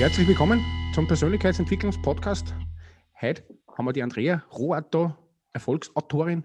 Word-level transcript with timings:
Herzlich 0.00 0.26
willkommen 0.26 0.64
zum 0.94 1.06
Persönlichkeitsentwicklungspodcast. 1.06 2.54
Heute 3.20 3.44
haben 3.68 3.84
wir 3.84 3.92
die 3.92 4.02
Andrea 4.02 4.42
Rohat 4.50 4.94
da, 4.94 5.18
Erfolgsautorin. 5.52 6.44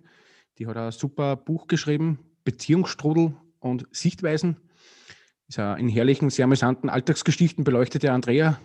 Die 0.58 0.68
hat 0.68 0.76
ein 0.76 0.92
super 0.92 1.38
Buch 1.38 1.68
geschrieben, 1.68 2.20
Beziehungsstrudel 2.44 3.34
und 3.60 3.88
Sichtweisen. 3.92 4.58
Ist 5.48 5.58
in 5.58 5.88
herrlichen, 5.88 6.30
sehr 6.32 6.44
amüsanten 6.44 6.90
Alltagsgeschichten 6.90 7.64
beleuchtet 7.64 8.04
der 8.04 8.12
Andrea 8.12 8.60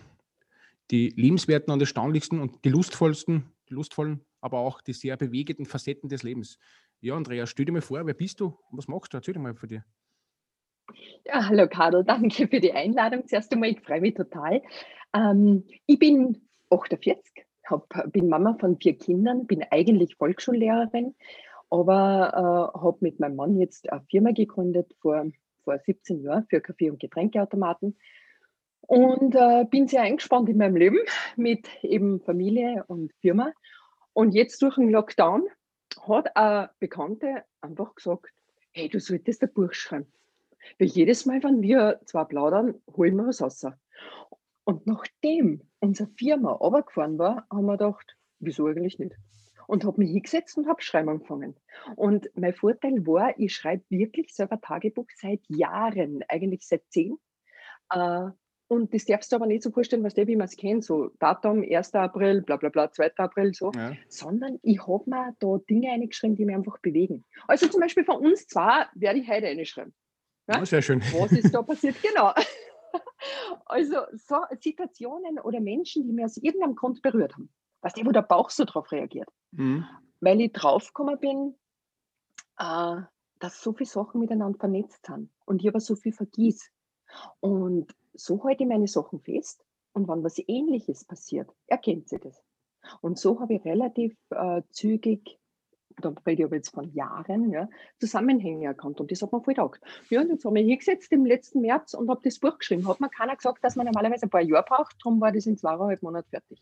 die 0.91 1.13
liebenswerten 1.15 1.71
und 1.71 1.79
erstaunlichsten 1.79 2.41
und 2.41 2.65
die 2.65 2.69
lustvollsten, 2.69 3.45
die 3.69 3.75
lustvollen, 3.75 4.19
aber 4.41 4.59
auch 4.59 4.81
die 4.81 4.91
sehr 4.91 5.15
bewegenden 5.15 5.65
Facetten 5.65 6.09
des 6.09 6.23
Lebens. 6.23 6.57
Ja, 6.99 7.15
Andrea, 7.15 7.47
stell 7.47 7.63
dir 7.63 7.71
mal 7.71 7.81
vor, 7.81 8.05
wer 8.05 8.13
bist 8.13 8.41
du 8.41 8.47
und 8.69 8.77
was 8.77 8.89
machst 8.89 9.13
du? 9.13 9.17
Erzähl 9.19 9.35
dir 9.35 9.39
mal 9.39 9.55
von 9.55 9.69
dir. 9.69 9.85
Ja, 11.25 11.47
hallo 11.47 11.67
Karl, 11.67 12.03
danke 12.05 12.47
für 12.47 12.59
die 12.59 12.73
Einladung. 12.73 13.27
Zuerst 13.27 13.51
einmal, 13.53 13.69
ich 13.69 13.81
freue 13.81 14.01
mich 14.01 14.15
total. 14.15 14.61
Ähm, 15.13 15.63
ich 15.85 15.99
bin 15.99 16.47
48, 16.69 17.45
hab, 17.65 17.87
bin 18.11 18.29
Mama 18.29 18.55
von 18.59 18.77
vier 18.77 18.97
Kindern, 18.97 19.47
bin 19.47 19.63
eigentlich 19.69 20.15
Volksschullehrerin, 20.15 21.15
aber 21.69 22.73
äh, 22.75 22.79
habe 22.79 22.97
mit 23.01 23.19
meinem 23.19 23.35
Mann 23.35 23.59
jetzt 23.59 23.91
eine 23.91 24.03
Firma 24.09 24.31
gegründet 24.31 24.93
vor, 25.01 25.25
vor 25.63 25.79
17 25.79 26.23
Jahren 26.23 26.45
für 26.49 26.61
Kaffee- 26.61 26.89
und 26.89 26.99
Getränkeautomaten 26.99 27.97
und 28.81 29.35
äh, 29.35 29.65
bin 29.69 29.87
sehr 29.87 30.01
eingespannt 30.01 30.49
in 30.49 30.57
meinem 30.57 30.75
Leben 30.75 30.99
mit 31.35 31.67
eben 31.83 32.21
Familie 32.21 32.83
und 32.87 33.13
Firma. 33.21 33.51
Und 34.13 34.33
jetzt 34.33 34.61
durch 34.61 34.75
den 34.75 34.89
Lockdown 34.89 35.47
hat 36.07 36.35
eine 36.35 36.69
Bekannte 36.79 37.43
einfach 37.61 37.95
gesagt, 37.95 38.27
hey, 38.71 38.89
du 38.89 38.99
solltest 38.99 39.43
ein 39.43 39.53
Buch 39.53 39.73
schreiben. 39.73 40.11
Weil 40.79 40.87
jedes 40.87 41.25
Mal, 41.25 41.43
wenn 41.43 41.61
wir 41.61 41.99
zwar 42.05 42.27
plaudern, 42.27 42.75
holen 42.95 43.15
wir 43.15 43.27
was 43.27 43.41
raus. 43.41 43.65
Und 44.63 44.87
nachdem 44.87 45.61
unsere 45.79 46.09
Firma 46.17 46.51
runtergefahren 46.51 47.17
war, 47.17 47.45
haben 47.51 47.65
wir 47.65 47.77
gedacht, 47.77 48.15
wieso 48.39 48.67
eigentlich 48.67 48.99
nicht? 48.99 49.15
Und 49.67 49.85
habe 49.85 49.99
mich 49.99 50.11
hingesetzt 50.11 50.57
und 50.57 50.67
habe 50.67 50.81
schreiben 50.81 51.09
angefangen. 51.09 51.55
Und 51.95 52.29
mein 52.35 52.53
Vorteil 52.53 53.05
war, 53.07 53.37
ich 53.39 53.53
schreibe 53.53 53.83
wirklich 53.89 54.33
selber 54.33 54.59
Tagebuch 54.59 55.07
seit 55.15 55.41
Jahren, 55.47 56.23
eigentlich 56.27 56.67
seit 56.67 56.83
zehn. 56.89 57.17
Äh, 57.91 58.29
und 58.67 58.93
das 58.93 59.03
darfst 59.03 59.31
du 59.31 59.35
aber 59.35 59.47
nicht 59.47 59.63
so 59.63 59.71
vorstellen, 59.71 60.03
was 60.03 60.13
der, 60.13 60.27
wie 60.27 60.37
man 60.37 60.45
es 60.45 60.55
kennt, 60.55 60.85
so 60.85 61.09
Datum 61.19 61.61
1. 61.61 61.93
April, 61.93 62.41
bla 62.41 62.55
bla 62.55 62.69
bla, 62.69 62.89
2. 62.89 63.17
April, 63.17 63.53
so, 63.53 63.71
ja. 63.75 63.97
sondern 64.07 64.59
ich 64.61 64.87
habe 64.87 65.09
mir 65.09 65.35
da 65.39 65.57
Dinge 65.69 65.91
eingeschrieben, 65.91 66.37
die 66.37 66.45
mich 66.45 66.55
einfach 66.55 66.77
bewegen. 66.79 67.25
Also 67.47 67.67
zum 67.67 67.81
Beispiel 67.81 68.05
von 68.05 68.25
uns 68.25 68.47
zwei 68.47 68.85
werde 68.93 69.19
ich 69.19 69.29
heute 69.29 69.47
einschreiben. 69.47 69.93
Ja? 70.51 70.65
Sehr 70.65 70.81
schön. 70.81 71.01
Was 71.19 71.31
ist 71.31 71.53
da 71.53 71.61
passiert? 71.61 71.95
Genau. 72.01 72.33
Also 73.65 73.97
so 74.13 74.35
Situationen 74.59 75.39
oder 75.39 75.61
Menschen, 75.61 76.03
die 76.03 76.11
mir 76.11 76.25
aus 76.25 76.37
irgendeinem 76.37 76.75
Grund 76.75 77.01
berührt 77.01 77.33
haben. 77.33 77.49
Weißt 77.81 77.97
du, 77.97 78.05
wo 78.05 78.11
der 78.11 78.23
Bauch 78.23 78.49
so 78.49 78.65
drauf 78.65 78.91
reagiert? 78.91 79.29
Mhm. 79.51 79.85
Weil 80.19 80.41
ich 80.41 80.51
draufgekommen 80.51 81.19
bin, 81.19 81.55
äh, 82.57 83.01
dass 83.39 83.61
so 83.61 83.73
viele 83.73 83.87
Sachen 83.87 84.19
miteinander 84.19 84.59
vernetzt 84.59 85.05
sind 85.05 85.29
und 85.45 85.61
ich 85.61 85.69
aber 85.69 85.79
so 85.79 85.95
viel 85.95 86.13
vergieß. 86.13 86.71
Und 87.39 87.93
so 88.13 88.43
halte 88.43 88.63
ich 88.63 88.69
meine 88.69 88.87
Sachen 88.87 89.19
fest 89.21 89.63
und 89.93 90.07
wenn 90.07 90.23
was 90.23 90.39
Ähnliches 90.47 91.05
passiert, 91.05 91.49
erkennt 91.67 92.09
sie 92.09 92.19
das. 92.19 92.43
Und 93.01 93.19
so 93.19 93.39
habe 93.39 93.55
ich 93.55 93.65
relativ 93.65 94.15
äh, 94.31 94.61
zügig, 94.69 95.39
da 96.01 96.13
rede 96.25 96.41
ich 96.41 96.45
aber 96.45 96.55
jetzt 96.55 96.69
von 96.69 96.91
Jahren, 96.93 97.51
ja, 97.51 97.69
Zusammenhänge 97.99 98.65
erkannt 98.65 98.99
und 98.99 99.11
das 99.11 99.21
hat 99.21 99.31
mir 99.31 99.41
voll 99.41 99.53
taugt. 99.53 99.81
Ja, 100.09 100.21
und 100.21 100.29
jetzt 100.29 100.45
habe 100.45 100.59
ich 100.59 100.67
hingesetzt 100.67 101.11
im 101.11 101.25
letzten 101.25 101.61
März 101.61 101.93
und 101.93 102.09
habe 102.09 102.21
das 102.23 102.39
Buch 102.39 102.57
geschrieben. 102.57 102.87
Hat 102.87 102.99
mir 102.99 103.09
keiner 103.09 103.35
gesagt, 103.35 103.63
dass 103.63 103.75
man 103.75 103.85
normalerweise 103.85 104.25
ein 104.25 104.29
paar 104.29 104.41
Jahre 104.41 104.65
braucht, 104.67 104.95
darum 105.03 105.21
war 105.21 105.31
das 105.31 105.45
in 105.45 105.57
zweieinhalb 105.57 106.01
Monaten 106.01 106.29
fertig. 106.29 106.61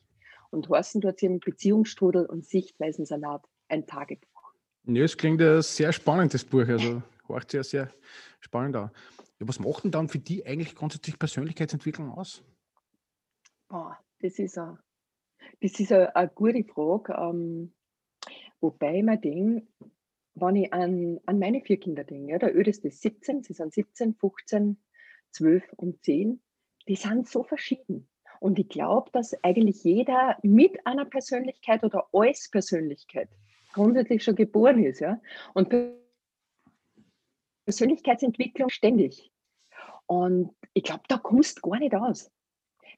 Und 0.51 0.69
heißen 0.69 1.01
dort 1.01 1.22
eben 1.22 1.39
Beziehungsstrudel 1.39 2.25
und 2.25 2.45
Sichtweisensalat, 2.45 3.44
ein 3.67 3.85
Tagebuch. 3.85 4.53
Ja, 4.85 5.03
es 5.03 5.17
klingt 5.17 5.41
ja 5.41 5.61
sehr 5.61 5.91
spannend, 5.91 6.33
das 6.33 6.44
Buch. 6.44 6.67
Also, 6.67 7.03
hört 7.28 7.51
sehr, 7.51 7.63
sehr 7.63 7.94
spannend 8.39 8.75
an. 8.75 8.91
Ja, 9.39 9.47
was 9.47 9.59
macht 9.59 9.83
denn 9.83 9.91
dann 9.91 10.09
für 10.09 10.19
die 10.19 10.45
eigentlich 10.45 10.75
grundsätzlich 10.75 11.17
Persönlichkeitsentwicklung 11.17 12.11
aus? 12.11 12.44
Oh, 13.69 13.91
das 14.22 14.39
ist 14.39 14.57
eine, 14.57 14.79
das 15.61 15.79
ist 15.79 15.91
eine, 15.91 16.16
eine 16.16 16.29
gute 16.29 16.63
Frage. 16.63 17.13
Ähm, 17.13 17.73
wobei 18.62 19.02
mir 19.03 19.18
denke, 19.18 19.68
wenn 20.36 20.56
ich 20.56 20.74
an, 20.74 21.20
an 21.25 21.40
meine 21.40 21.62
vier 21.62 21.80
Kinder 21.80 22.03
denke, 22.03 22.31
ja, 22.31 22.38
der 22.38 22.56
älteste 22.56 22.88
ist 22.88 23.02
17, 23.02 23.44
sie 23.44 23.53
sind 23.53 23.74
17, 23.74 24.16
15, 24.16 24.78
12 25.31 25.74
und 25.74 26.03
10, 26.03 26.42
die 26.88 26.96
sind 26.96 27.28
so 27.28 27.44
verschieden. 27.44 28.08
Und 28.40 28.58
ich 28.58 28.70
glaube, 28.70 29.12
dass 29.12 29.36
eigentlich 29.44 29.84
jeder 29.84 30.38
mit 30.44 30.86
einer 30.86 31.06
Persönlichkeit 31.06 31.84
oder 31.84 32.08
als 32.14 32.50
Persönlichkeit 32.50 33.30
grundsätzlich 33.74 34.24
schon 34.24 34.36
geboren 34.36 34.84
ist. 34.84 35.02
Ja? 35.02 35.22
Und 35.53 35.74
Persönlichkeitsentwicklung 37.66 38.70
ständig. 38.70 39.31
Und 40.08 40.56
ich 40.74 40.84
glaube, 40.84 41.03
da 41.08 41.18
kommst 41.18 41.58
du 41.58 41.70
gar 41.70 41.80
nicht 41.80 41.94
aus. 41.94 42.31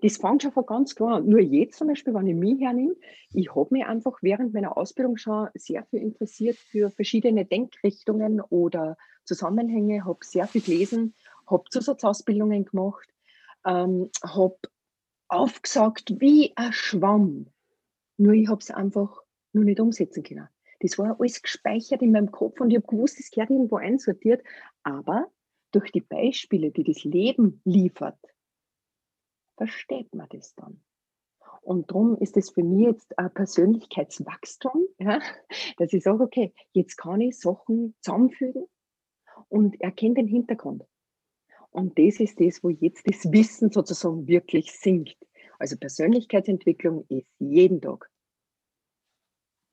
Das 0.02 0.18
fängt 0.18 0.42
schon 0.42 0.52
von 0.52 0.66
ganz 0.66 0.96
klar 0.96 1.18
an. 1.18 1.30
Nur 1.30 1.40
jetzt 1.40 1.78
zum 1.78 1.88
Beispiel, 1.88 2.14
wenn 2.14 2.28
ich 2.28 2.36
mich 2.36 2.60
hernehme, 2.60 2.96
ich 3.34 3.54
habe 3.56 3.68
mich 3.72 3.86
einfach 3.86 4.18
während 4.22 4.54
meiner 4.54 4.76
Ausbildung 4.76 5.18
schon 5.18 5.50
sehr 5.54 5.86
viel 5.86 6.02
interessiert 6.02 6.58
für 6.58 6.90
verschiedene 6.90 7.46
Denkrichtungen 7.46 8.42
oder 8.42 8.98
Zusammenhänge, 9.26 10.04
habe 10.04 10.20
sehr 10.24 10.48
viel 10.48 10.62
gelesen, 10.62 11.14
habe 11.48 11.66
Zusatzausbildungen 11.70 12.66
gemacht, 12.66 13.08
ähm, 13.66 14.10
habe 14.24 14.58
aufgesagt 15.28 16.20
wie 16.20 16.52
ein 16.56 16.74
Schwamm. 16.74 17.48
Nur 18.18 18.34
ich 18.34 18.48
habe 18.50 18.60
es 18.60 18.72
einfach 18.72 19.22
nur 19.54 19.66
nicht 19.66 19.80
umsetzen 19.80 20.24
können. 20.24 20.48
Das 20.80 20.98
war 20.98 21.20
alles 21.20 21.44
gespeichert 21.44 22.02
in 22.02 22.12
meinem 22.12 22.32
Kopf 22.32 22.60
und 22.60 22.72
ich 22.72 22.78
habe 22.78 22.88
gewusst, 22.88 23.20
das 23.20 23.30
gehört 23.30 23.52
irgendwo 23.52 23.76
einsortiert. 23.76 24.44
Aber 24.82 25.28
durch 25.72 25.92
die 25.92 26.02
Beispiele, 26.02 26.72
die 26.72 26.84
das 26.84 27.04
Leben 27.04 27.62
liefert, 27.66 28.18
versteht 29.62 30.16
man 30.16 30.28
das 30.32 30.56
dann. 30.56 30.82
Und 31.62 31.92
darum 31.92 32.18
ist 32.18 32.36
es 32.36 32.50
für 32.50 32.64
mich 32.64 32.88
jetzt 32.88 33.20
ein 33.20 33.32
Persönlichkeitswachstum, 33.32 34.88
ja, 34.98 35.20
dass 35.78 35.94
ich 35.94 36.04
sage, 36.04 36.24
okay, 36.24 36.52
jetzt 36.74 36.98
kann 36.98 37.22
ich 37.22 37.38
Sachen 37.38 37.94
zusammenfügen 38.02 38.66
und 39.50 39.80
erkenne 39.80 40.16
den 40.16 40.28
Hintergrund. 40.28 40.84
Und 41.70 42.00
das 42.00 42.20
ist 42.20 42.40
das, 42.40 42.64
wo 42.64 42.70
jetzt 42.70 43.08
das 43.08 43.32
Wissen 43.32 43.72
sozusagen 43.72 44.26
wirklich 44.28 44.72
sinkt. 44.72 45.16
Also 45.60 45.78
Persönlichkeitsentwicklung 45.78 47.06
ist 47.08 47.28
jeden 47.38 47.82
Tag. 47.82 48.10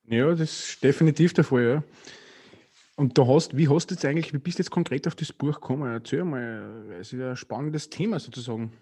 Ja, 0.05 0.31
das 0.35 0.41
ist 0.41 0.85
definitiv 0.85 1.33
der 1.33 1.45
Fall, 1.45 1.65
ja. 1.65 1.85
Und 2.97 3.17
du 3.17 3.27
hast, 3.27 3.57
wie 3.57 3.69
hast 3.69 3.91
du 3.91 3.95
jetzt 3.95 4.05
eigentlich, 4.05 4.35
wie 4.35 4.39
bist 4.39 4.59
du 4.59 4.63
jetzt 4.63 4.71
konkret 4.71 5.07
auf 5.07 5.15
das 5.15 5.33
Buch 5.33 5.55
gekommen? 5.55 5.91
Erzähl 5.91 6.25
mal, 6.25 6.93
es 7.01 7.15
ist 7.15 7.21
ein 7.23 7.37
spannendes 7.37 7.89
Thema 7.89 8.21
sozusagen. 8.21 8.73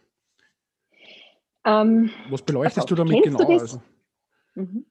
Ähm, 1.67 2.11
Was 2.31 2.43
beleuchtest 2.43 2.89
du 2.89 2.95
damit 2.95 3.25
genau? 3.25 3.39
Du 3.39 3.53
also? 3.53 3.83
mhm. 4.55 4.87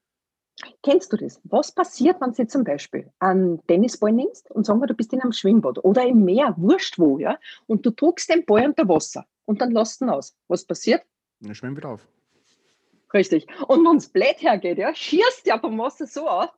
Kennst 0.82 1.12
du 1.12 1.16
das? 1.16 1.40
Was 1.44 1.72
passiert, 1.72 2.20
wenn 2.20 2.32
du 2.32 2.46
zum 2.46 2.64
Beispiel 2.64 3.10
einen 3.18 3.66
Tennisball 3.66 4.12
nimmst 4.12 4.50
und 4.50 4.64
sagen 4.64 4.80
wir, 4.80 4.86
du 4.86 4.94
bist 4.94 5.12
in 5.12 5.20
einem 5.20 5.32
Schwimmbad 5.32 5.82
oder 5.84 6.06
im 6.06 6.24
Meer, 6.24 6.54
wurscht 6.56 6.98
wo, 6.98 7.18
ja, 7.18 7.38
und 7.66 7.84
du 7.84 7.90
druckst 7.90 8.30
den 8.30 8.44
Ball 8.44 8.66
unter 8.66 8.88
Wasser 8.88 9.26
und 9.44 9.60
dann 9.60 9.72
lässt 9.72 10.00
ihn 10.00 10.10
aus. 10.10 10.36
Was 10.48 10.64
passiert? 10.64 11.02
Er 11.46 11.54
schwimmt 11.54 11.76
wieder 11.76 11.90
auf. 11.90 12.06
Richtig. 13.12 13.46
Und 13.68 13.84
wenn 13.86 13.96
es 13.96 14.08
blöd 14.08 14.36
hergeht, 14.38 14.78
ja, 14.78 14.94
schießt 14.94 15.46
ja 15.46 15.58
vom 15.58 15.78
Wasser 15.78 16.06
so 16.06 16.28
auf, 16.28 16.50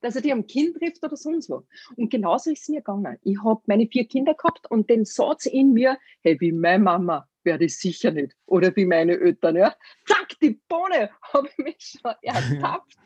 dass 0.00 0.16
er 0.16 0.22
dir 0.22 0.32
am 0.32 0.46
Kind 0.46 0.76
trifft 0.76 1.04
oder 1.04 1.16
sonst 1.16 1.50
wo. 1.50 1.64
Und 1.96 2.10
genauso 2.10 2.50
ist 2.50 2.62
es 2.62 2.68
mir 2.68 2.80
gegangen. 2.80 3.18
Ich 3.22 3.38
habe 3.44 3.60
meine 3.66 3.86
vier 3.86 4.06
Kinder 4.06 4.34
gehabt 4.34 4.70
und 4.70 4.88
den 4.90 5.04
Satz 5.04 5.46
in 5.46 5.72
mir, 5.72 5.98
hey, 6.22 6.40
wie 6.40 6.52
meine 6.52 6.82
Mama 6.82 7.28
werde 7.44 7.64
ich 7.64 7.78
sicher 7.78 8.10
nicht. 8.10 8.36
Oder 8.46 8.74
wie 8.76 8.86
meine 8.86 9.18
Eltern, 9.18 9.56
ja. 9.56 9.74
Zack, 10.06 10.38
die 10.40 10.60
Bohne, 10.68 11.10
habe 11.32 11.48
ich 11.48 11.58
mich 11.58 11.98
schon 12.00 12.14
ertappt. 12.22 12.96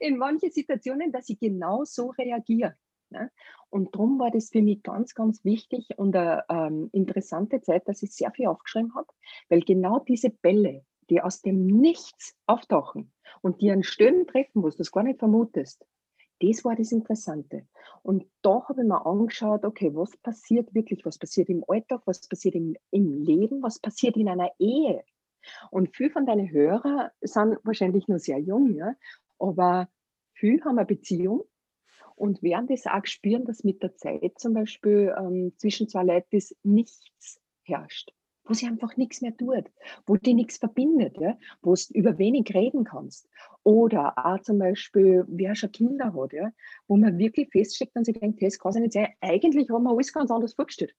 in 0.00 0.16
manchen 0.18 0.50
Situationen, 0.50 1.12
dass 1.12 1.28
ich 1.28 1.38
genau 1.38 1.84
so 1.84 2.08
reagiere. 2.10 2.74
Ne? 3.10 3.30
Und 3.70 3.94
darum 3.94 4.18
war 4.18 4.30
das 4.30 4.50
für 4.50 4.62
mich 4.62 4.82
ganz, 4.82 5.14
ganz 5.14 5.44
wichtig 5.44 5.88
und 5.96 6.16
eine 6.16 6.44
ähm, 6.48 6.88
interessante 6.92 7.60
Zeit, 7.60 7.86
dass 7.88 8.02
ich 8.02 8.12
sehr 8.12 8.30
viel 8.32 8.46
aufgeschrieben 8.46 8.94
habe, 8.94 9.08
weil 9.48 9.60
genau 9.60 10.00
diese 10.00 10.30
Bälle, 10.30 10.84
die 11.10 11.20
aus 11.20 11.42
dem 11.42 11.66
Nichts 11.66 12.34
auftauchen 12.46 13.12
und 13.42 13.60
die 13.60 13.70
einen 13.70 13.84
Stöhnen 13.84 14.26
treffen, 14.26 14.62
wo 14.62 14.68
du 14.68 14.76
das 14.76 14.90
gar 14.90 15.04
nicht 15.04 15.18
vermutest, 15.18 15.84
das 16.40 16.64
war 16.64 16.76
das 16.76 16.92
Interessante. 16.92 17.66
Und 18.02 18.24
da 18.42 18.62
habe 18.68 18.82
ich 18.82 18.88
mir 18.88 19.06
angeschaut, 19.06 19.64
okay, 19.64 19.94
was 19.94 20.16
passiert 20.18 20.74
wirklich, 20.74 21.04
was 21.04 21.18
passiert 21.18 21.48
im 21.48 21.64
Alltag, 21.68 22.02
was 22.04 22.26
passiert 22.28 22.54
im, 22.54 22.76
im 22.90 23.22
Leben, 23.22 23.62
was 23.62 23.78
passiert 23.78 24.16
in 24.16 24.28
einer 24.28 24.50
Ehe. 24.58 25.04
Und 25.70 25.94
viele 25.94 26.10
von 26.10 26.26
deinen 26.26 26.50
Hörern 26.50 27.10
sind 27.20 27.58
wahrscheinlich 27.62 28.08
nur 28.08 28.18
sehr 28.18 28.38
jung, 28.38 28.74
ja, 28.74 28.94
aber 29.38 29.88
viele 30.32 30.64
haben 30.64 30.78
eine 30.78 30.86
Beziehung 30.86 31.44
und 32.16 32.42
werden 32.42 32.66
das 32.66 32.86
auch 32.86 33.04
spüren, 33.06 33.44
dass 33.44 33.62
mit 33.62 33.82
der 33.82 33.94
Zeit 33.96 34.38
zum 34.38 34.54
Beispiel 34.54 35.14
ähm, 35.16 35.52
zwischen 35.56 35.88
zwei 35.88 36.02
Leuten 36.02 36.40
Nichts 36.64 37.40
herrscht 37.62 38.15
wo 38.46 38.54
sich 38.54 38.68
einfach 38.68 38.96
nichts 38.96 39.20
mehr 39.20 39.36
tut, 39.36 39.64
wo 40.06 40.16
die 40.16 40.34
nichts 40.34 40.58
verbindet, 40.58 41.16
ja? 41.18 41.38
wo 41.62 41.74
du 41.74 41.80
über 41.94 42.18
wenig 42.18 42.54
reden 42.54 42.84
kannst. 42.84 43.28
Oder 43.62 44.14
auch 44.16 44.40
zum 44.40 44.58
Beispiel, 44.58 45.24
wer 45.28 45.54
schon 45.54 45.72
Kinder 45.72 46.14
hat, 46.14 46.32
ja? 46.32 46.52
wo 46.86 46.96
man 46.96 47.18
wirklich 47.18 47.50
feststeckt 47.50 47.96
und 47.96 48.04
sich 48.04 48.18
denkt, 48.18 48.40
hey, 48.40 48.48
das 48.48 48.58
kann 48.58 48.72
ja 48.74 48.80
nicht 48.80 48.92
sein, 48.92 49.08
eigentlich 49.20 49.68
haben 49.70 49.84
wir 49.84 49.90
alles 49.90 50.12
ganz 50.12 50.30
anders 50.30 50.54
vorgestellt. 50.54 50.94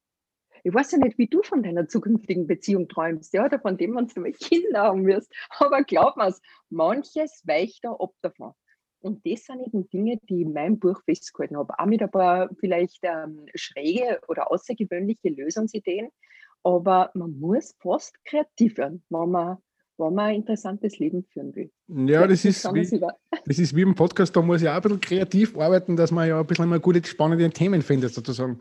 Ich 0.64 0.74
weiß 0.74 0.92
ja 0.92 0.98
nicht, 0.98 1.18
wie 1.18 1.28
du 1.28 1.42
von 1.44 1.64
deiner 1.64 1.88
zukünftigen 1.88 2.48
Beziehung 2.48 2.88
träumst, 2.90 3.34
ja, 3.34 3.46
oder 3.46 3.60
von 3.60 3.78
dem, 3.78 3.96
wenn 3.96 4.08
du 4.08 4.20
mal 4.20 4.32
Kinder 4.34 4.84
haben 4.84 5.06
wirst. 5.06 5.32
Aber 5.60 5.84
glaub 5.84 6.18
mir, 6.18 6.34
manches 6.70 7.44
weicht 7.46 7.86
da 7.86 7.94
ab 7.94 8.12
davon. 8.22 8.54
Und 9.00 9.26
das 9.26 9.46
sind 9.46 9.62
eben 9.62 9.88
Dinge, 9.90 10.20
die 10.24 10.42
in 10.42 10.54
meinem 10.54 10.80
Buch 10.80 11.02
festgehalten 11.06 11.58
habe. 11.58 11.78
Auch 11.78 11.86
mit 11.86 12.02
ein 12.02 12.12
paar 12.12 12.50
vielleicht 12.60 13.00
ähm, 13.04 13.46
schräge 13.56 14.20
oder 14.28 14.52
außergewöhnliche 14.52 15.30
Lösungsideen, 15.30 16.10
aber 16.68 17.12
man 17.14 17.40
muss 17.40 17.76
fast 17.80 18.14
kreativ 18.26 18.78
werden, 18.78 19.02
wenn 19.10 19.32
man, 19.32 19.58
wenn 19.98 20.14
man 20.14 20.26
ein 20.26 20.36
interessantes 20.36 21.00
Leben 21.00 21.24
führen 21.24 21.56
will. 21.56 21.72
Ja, 21.88 22.28
das 22.28 22.44
ist, 22.44 22.66
wie, 22.74 23.00
das 23.46 23.58
ist 23.58 23.74
wie 23.74 23.84
im 23.84 23.96
Podcast, 23.96 24.36
da 24.36 24.42
muss 24.42 24.62
ich 24.62 24.68
auch 24.68 24.76
ein 24.76 24.82
bisschen 24.82 25.00
kreativ 25.00 25.58
arbeiten, 25.58 25.96
dass 25.96 26.12
man 26.12 26.28
ja 26.28 26.38
ein 26.38 26.46
bisschen 26.46 26.66
immer 26.66 26.80
gute, 26.80 27.02
spannende 27.08 27.50
Themen 27.52 27.82
findet, 27.82 28.14
sozusagen. 28.14 28.60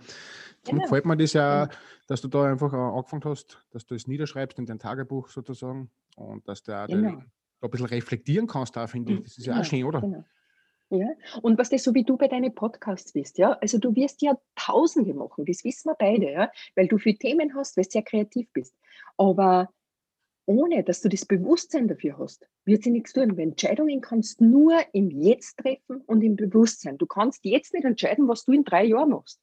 Darum 0.62 0.78
genau. 0.78 0.82
gefällt 0.82 1.04
mir 1.04 1.16
das 1.16 1.32
ja, 1.32 1.68
dass 2.06 2.20
du 2.20 2.28
da 2.28 2.44
einfach 2.44 2.72
angefangen 2.72 3.24
hast, 3.24 3.60
dass 3.70 3.86
du 3.86 3.96
es 3.96 4.06
niederschreibst 4.06 4.56
in 4.60 4.66
dein 4.66 4.78
Tagebuch 4.78 5.28
sozusagen 5.28 5.90
und 6.14 6.46
dass 6.46 6.62
du 6.62 6.80
auch 6.80 6.86
genau. 6.86 7.10
den, 7.10 7.24
da 7.60 7.66
ein 7.66 7.70
bisschen 7.70 7.86
reflektieren 7.86 8.46
kannst, 8.46 8.76
da 8.76 8.86
finde 8.86 9.14
ich. 9.14 9.22
Das 9.24 9.36
ist 9.36 9.46
ja, 9.46 9.54
ja 9.54 9.60
auch 9.60 9.64
schön, 9.64 9.82
oder? 9.82 10.00
Genau. 10.00 10.24
Ja, 10.90 11.08
und 11.42 11.58
was 11.58 11.70
das 11.70 11.82
so 11.82 11.94
wie 11.94 12.04
du 12.04 12.16
bei 12.16 12.28
deinen 12.28 12.54
Podcasts 12.54 13.12
bist, 13.12 13.38
ja, 13.38 13.52
also 13.60 13.78
du 13.78 13.96
wirst 13.96 14.22
ja 14.22 14.38
Tausende 14.54 15.14
machen, 15.14 15.44
das 15.44 15.64
wissen 15.64 15.90
wir 15.90 15.96
beide, 15.98 16.30
ja, 16.30 16.52
weil 16.76 16.86
du 16.86 16.96
viele 16.98 17.18
Themen 17.18 17.56
hast, 17.56 17.76
weil 17.76 17.84
du 17.84 17.90
sehr 17.90 18.02
kreativ 18.02 18.48
bist. 18.52 18.72
Aber 19.16 19.68
ohne, 20.46 20.84
dass 20.84 21.00
du 21.00 21.08
das 21.08 21.26
Bewusstsein 21.26 21.88
dafür 21.88 22.18
hast, 22.18 22.48
wird 22.64 22.84
sie 22.84 22.90
nichts 22.90 23.12
tun. 23.12 23.36
Weil 23.36 23.48
Entscheidungen 23.48 24.00
kannst 24.00 24.40
du 24.40 24.44
nur 24.44 24.78
im 24.92 25.10
Jetzt 25.10 25.58
treffen 25.58 26.02
und 26.06 26.22
im 26.22 26.36
Bewusstsein. 26.36 26.98
Du 26.98 27.06
kannst 27.06 27.44
jetzt 27.44 27.74
nicht 27.74 27.84
entscheiden, 27.84 28.28
was 28.28 28.44
du 28.44 28.52
in 28.52 28.64
drei 28.64 28.84
Jahren 28.84 29.10
machst. 29.10 29.40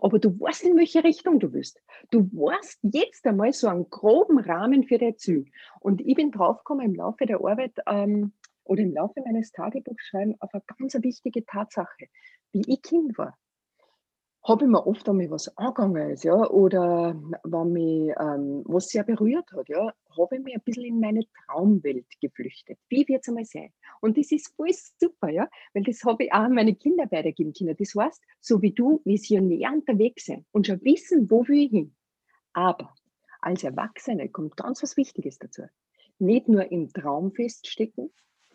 Aber 0.00 0.18
du 0.18 0.38
weißt, 0.38 0.64
in 0.64 0.76
welche 0.76 1.02
Richtung 1.02 1.40
du 1.40 1.52
willst. 1.52 1.80
Du 2.10 2.30
weißt 2.32 2.80
jetzt 2.82 3.26
einmal 3.26 3.52
so 3.52 3.66
einen 3.66 3.88
groben 3.90 4.38
Rahmen 4.38 4.84
für 4.84 4.98
dein 4.98 5.16
Ziel. 5.16 5.46
Und 5.80 6.00
ich 6.02 6.14
bin 6.14 6.30
draufgekommen 6.30 6.86
im 6.86 6.94
Laufe 6.94 7.26
der 7.26 7.38
Arbeit, 7.38 7.72
ähm, 7.86 8.32
oder 8.64 8.82
im 8.82 8.92
Laufe 8.92 9.20
meines 9.24 9.52
Tagebuchs 9.52 10.06
schreiben 10.06 10.36
auf 10.40 10.52
eine 10.52 10.62
ganz 10.78 10.94
wichtige 11.02 11.44
Tatsache. 11.44 12.06
Wie 12.52 12.62
ich 12.66 12.82
Kind 12.82 13.16
war, 13.18 13.36
habe 14.44 14.64
ich 14.64 14.70
mir 14.70 14.86
oft 14.86 15.08
einmal 15.08 15.30
was 15.30 15.56
angegangen 15.56 16.10
ist, 16.10 16.24
ja, 16.24 16.34
oder 16.50 17.14
wenn 17.44 17.72
mich 17.72 18.12
ähm, 18.18 18.62
was 18.66 18.88
sehr 18.88 19.04
berührt 19.04 19.52
hat, 19.52 19.68
ja, 19.68 19.92
habe 20.18 20.36
ich 20.36 20.42
mich 20.42 20.54
ein 20.54 20.62
bisschen 20.64 20.84
in 20.84 21.00
meine 21.00 21.24
Traumwelt 21.46 22.06
geflüchtet. 22.20 22.78
Wie 22.88 23.06
wird 23.06 23.22
es 23.22 23.28
einmal 23.28 23.44
sein? 23.44 23.72
Und 24.00 24.18
das 24.18 24.32
ist 24.32 24.52
voll 24.56 24.72
super, 24.98 25.28
ja, 25.28 25.48
weil 25.74 25.84
das 25.84 26.02
habe 26.04 26.24
ich 26.24 26.32
auch 26.32 26.38
an 26.38 26.54
meine 26.54 26.74
Kinder 26.74 27.04
weitergeben 27.10 27.52
können. 27.52 27.76
Das 27.78 27.94
heißt, 27.94 28.20
so 28.40 28.60
wie 28.62 28.72
du 28.72 29.00
visionär 29.04 29.72
unterwegs 29.72 30.26
sein 30.26 30.44
und 30.50 30.66
schon 30.66 30.82
wissen, 30.82 31.30
wo 31.30 31.46
will 31.46 31.58
ich 31.58 31.70
hin. 31.70 31.94
Aber 32.52 32.92
als 33.40 33.62
Erwachsene 33.62 34.28
kommt 34.28 34.56
ganz 34.56 34.82
was 34.82 34.96
Wichtiges 34.96 35.38
dazu. 35.38 35.62
Nicht 36.18 36.48
nur 36.48 36.70
im 36.70 36.92
Traum 36.92 37.32
feststecken, 37.32 38.12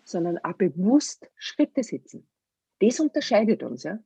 sondern 0.07 0.37
auch 0.39 0.53
bewusst 0.53 1.29
Schritte 1.35 1.83
setzen. 1.83 2.27
Das 2.79 2.99
unterscheidet 2.99 3.63
uns. 3.63 3.83
Ja? 3.83 3.99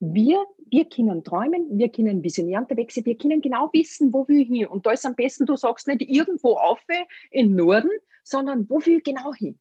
Wir, 0.00 0.44
wir 0.70 0.88
können 0.88 1.22
träumen, 1.22 1.78
wir 1.78 1.88
können 1.90 2.22
visionär 2.22 2.60
unterwegs 2.60 2.94
sein, 2.94 3.04
wir 3.04 3.16
können 3.16 3.40
genau 3.40 3.70
wissen, 3.72 4.12
wo 4.12 4.26
wir 4.28 4.44
hin. 4.44 4.66
Und 4.66 4.86
da 4.86 4.92
ist 4.92 5.06
am 5.06 5.14
besten, 5.14 5.46
du 5.46 5.56
sagst 5.56 5.86
nicht 5.86 6.02
irgendwo 6.02 6.54
auf 6.54 6.80
in 7.30 7.54
Norden, 7.54 7.90
sondern 8.24 8.68
wo 8.68 8.80
ich 8.80 9.04
genau 9.04 9.32
hin. 9.34 9.58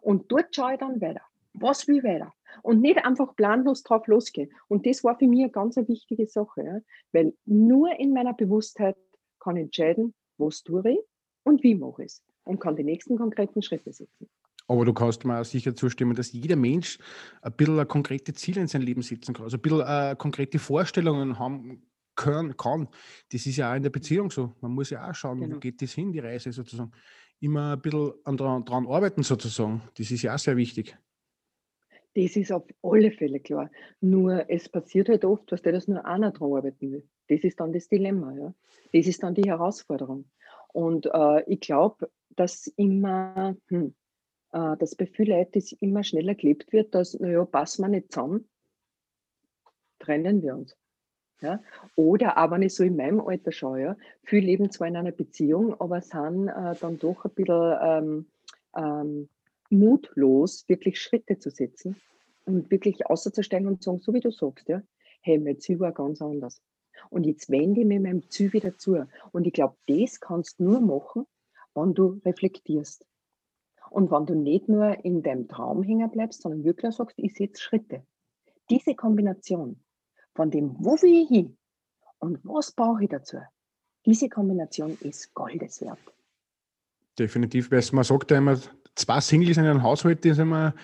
Und 0.00 0.30
dort 0.32 0.54
schaue 0.54 0.74
ich 0.74 0.78
dann 0.78 1.00
weiter. 1.00 1.22
Was 1.54 1.86
will 1.86 1.98
ich 1.98 2.04
weiter? 2.04 2.32
Und 2.62 2.80
nicht 2.80 3.04
einfach 3.04 3.36
planlos 3.36 3.82
drauf 3.82 4.06
losgehen. 4.06 4.50
Und 4.68 4.86
das 4.86 5.04
war 5.04 5.18
für 5.18 5.26
mich 5.26 5.40
eine 5.40 5.50
ganz 5.50 5.76
wichtige 5.76 6.26
Sache, 6.26 6.64
ja? 6.64 6.78
weil 7.12 7.34
nur 7.44 7.98
in 7.98 8.12
meiner 8.12 8.32
Bewusstheit 8.32 8.96
kann 9.38 9.56
ich 9.56 9.64
entscheiden, 9.64 10.14
was 10.38 10.62
tue 10.62 10.82
ich 10.90 11.00
und 11.44 11.62
wie 11.62 11.74
mache 11.74 12.02
ich 12.02 12.12
es. 12.12 12.22
Und 12.44 12.58
kann 12.58 12.76
die 12.76 12.84
nächsten 12.84 13.16
konkreten 13.16 13.62
Schritte 13.62 13.92
setzen. 13.92 14.28
Aber 14.68 14.84
du 14.84 14.92
kannst 14.92 15.24
mir 15.24 15.40
auch 15.40 15.44
sicher 15.44 15.74
zustimmen, 15.74 16.14
dass 16.14 16.32
jeder 16.32 16.56
Mensch 16.56 16.98
ein 17.42 17.52
bisschen 17.52 17.86
konkrete 17.88 18.32
Ziele 18.32 18.60
in 18.60 18.68
sein 18.68 18.82
Leben 18.82 19.02
setzen 19.02 19.34
kann, 19.34 19.44
also 19.44 19.56
ein 19.56 19.62
bisschen 19.62 19.80
äh, 19.80 20.14
konkrete 20.16 20.58
Vorstellungen 20.58 21.38
haben 21.38 21.82
können, 22.14 22.56
kann. 22.56 22.88
Das 23.30 23.46
ist 23.46 23.56
ja 23.56 23.72
auch 23.72 23.76
in 23.76 23.82
der 23.82 23.90
Beziehung 23.90 24.30
so. 24.30 24.54
Man 24.60 24.72
muss 24.72 24.90
ja 24.90 25.08
auch 25.08 25.14
schauen, 25.14 25.40
genau. 25.40 25.56
wo 25.56 25.60
geht 25.60 25.80
das 25.82 25.92
hin, 25.92 26.12
die 26.12 26.18
Reise 26.18 26.52
sozusagen. 26.52 26.92
Immer 27.40 27.72
ein 27.72 27.80
bisschen 27.80 28.12
dran, 28.36 28.64
dran 28.64 28.86
arbeiten 28.86 29.22
sozusagen. 29.22 29.82
Das 29.96 30.10
ist 30.10 30.22
ja 30.22 30.34
auch 30.34 30.38
sehr 30.38 30.56
wichtig. 30.56 30.96
Das 32.14 32.36
ist 32.36 32.52
auf 32.52 32.64
alle 32.82 33.10
Fälle 33.10 33.40
klar. 33.40 33.70
Nur 34.00 34.48
es 34.50 34.68
passiert 34.68 35.08
halt 35.08 35.24
oft, 35.24 35.50
dass 35.50 35.62
der 35.62 35.72
das 35.72 35.88
nur 35.88 36.04
einer 36.04 36.30
dran 36.30 36.52
arbeiten 36.52 36.92
will. 36.92 37.08
Das 37.28 37.40
ist 37.40 37.58
dann 37.58 37.72
das 37.72 37.88
Dilemma. 37.88 38.32
Ja? 38.34 38.54
Das 38.92 39.06
ist 39.06 39.22
dann 39.22 39.34
die 39.34 39.48
Herausforderung. 39.48 40.26
Und 40.72 41.06
äh, 41.06 41.42
ich 41.50 41.60
glaube, 41.60 42.10
dass 42.36 42.66
immer, 42.76 43.56
hm, 43.68 43.94
äh, 44.52 44.76
dass 44.76 44.94
bei 44.94 45.06
vielen 45.06 45.38
Leuten 45.38 45.62
immer 45.80 46.04
schneller 46.04 46.34
gelebt 46.34 46.72
wird, 46.72 46.94
dass, 46.94 47.18
naja, 47.18 47.44
passen 47.44 47.82
wir 47.82 47.88
nicht 47.88 48.12
zusammen, 48.12 48.48
trennen 49.98 50.42
wir 50.42 50.56
uns. 50.56 50.76
Ja? 51.40 51.62
Oder 51.96 52.36
aber 52.36 52.56
wenn 52.56 52.62
ich 52.62 52.74
so 52.74 52.84
in 52.84 52.96
meinem 52.96 53.20
Alter 53.20 53.52
schaue, 53.52 53.80
ja, 53.80 53.96
viele 54.24 54.46
leben 54.46 54.70
zwar 54.70 54.88
in 54.88 54.96
einer 54.96 55.12
Beziehung, 55.12 55.78
aber 55.80 56.00
sind 56.00 56.48
äh, 56.48 56.74
dann 56.80 56.98
doch 56.98 57.24
ein 57.24 57.30
bisschen 57.32 57.76
ähm, 57.82 58.26
ähm, 58.76 59.28
mutlos, 59.70 60.68
wirklich 60.68 61.00
Schritte 61.00 61.38
zu 61.38 61.50
setzen 61.50 61.96
und 62.44 62.70
wirklich 62.70 63.06
außerzustellen 63.06 63.66
und 63.66 63.82
zu 63.82 63.90
sagen, 63.90 64.02
so 64.02 64.14
wie 64.14 64.20
du 64.20 64.30
sagst, 64.30 64.68
ja, 64.68 64.82
hey, 65.20 65.38
mein 65.38 65.58
Ziel 65.58 65.80
war 65.80 65.92
ganz 65.92 66.22
anders. 66.22 66.60
Und 67.10 67.24
jetzt 67.24 67.50
wende 67.50 67.80
ich 67.80 67.86
mir 67.86 68.00
meinem 68.00 68.28
Ziel 68.30 68.52
wieder 68.52 68.76
zu. 68.76 69.06
Und 69.32 69.46
ich 69.46 69.52
glaube, 69.52 69.76
das 69.86 70.20
kannst 70.20 70.60
du 70.60 70.64
nur 70.64 70.80
machen, 70.80 71.26
wenn 71.74 71.94
du 71.94 72.20
reflektierst. 72.24 73.06
Und 73.92 74.10
wenn 74.10 74.26
du 74.26 74.34
nicht 74.34 74.68
nur 74.68 75.04
in 75.04 75.22
deinem 75.22 75.48
Traum 75.48 75.82
hängen 75.82 76.10
bleibst, 76.10 76.42
sondern 76.42 76.64
wirklich 76.64 76.94
sagst, 76.94 77.18
ich 77.18 77.34
setze 77.34 77.62
Schritte. 77.62 78.02
Diese 78.70 78.94
Kombination 78.94 79.80
von 80.34 80.50
dem, 80.50 80.74
wo 80.78 80.92
will 81.02 81.22
ich 81.22 81.28
hin 81.28 81.58
und 82.18 82.38
was 82.42 82.72
brauche 82.72 83.04
ich 83.04 83.10
dazu, 83.10 83.38
diese 84.06 84.28
Kombination 84.30 84.96
ist 85.00 85.34
Goldes 85.34 85.82
wert. 85.82 85.98
Definitiv, 87.18 87.70
weil 87.70 87.84
man 87.92 88.04
sagt 88.04 88.30
ja 88.30 88.38
immer, 88.38 88.58
zwei 88.94 89.20
Singles 89.20 89.58
in 89.58 89.64
einem 89.64 89.82
Haushalt, 89.82 90.24
die 90.24 90.32
sind 90.32 90.48
immer 90.48 90.74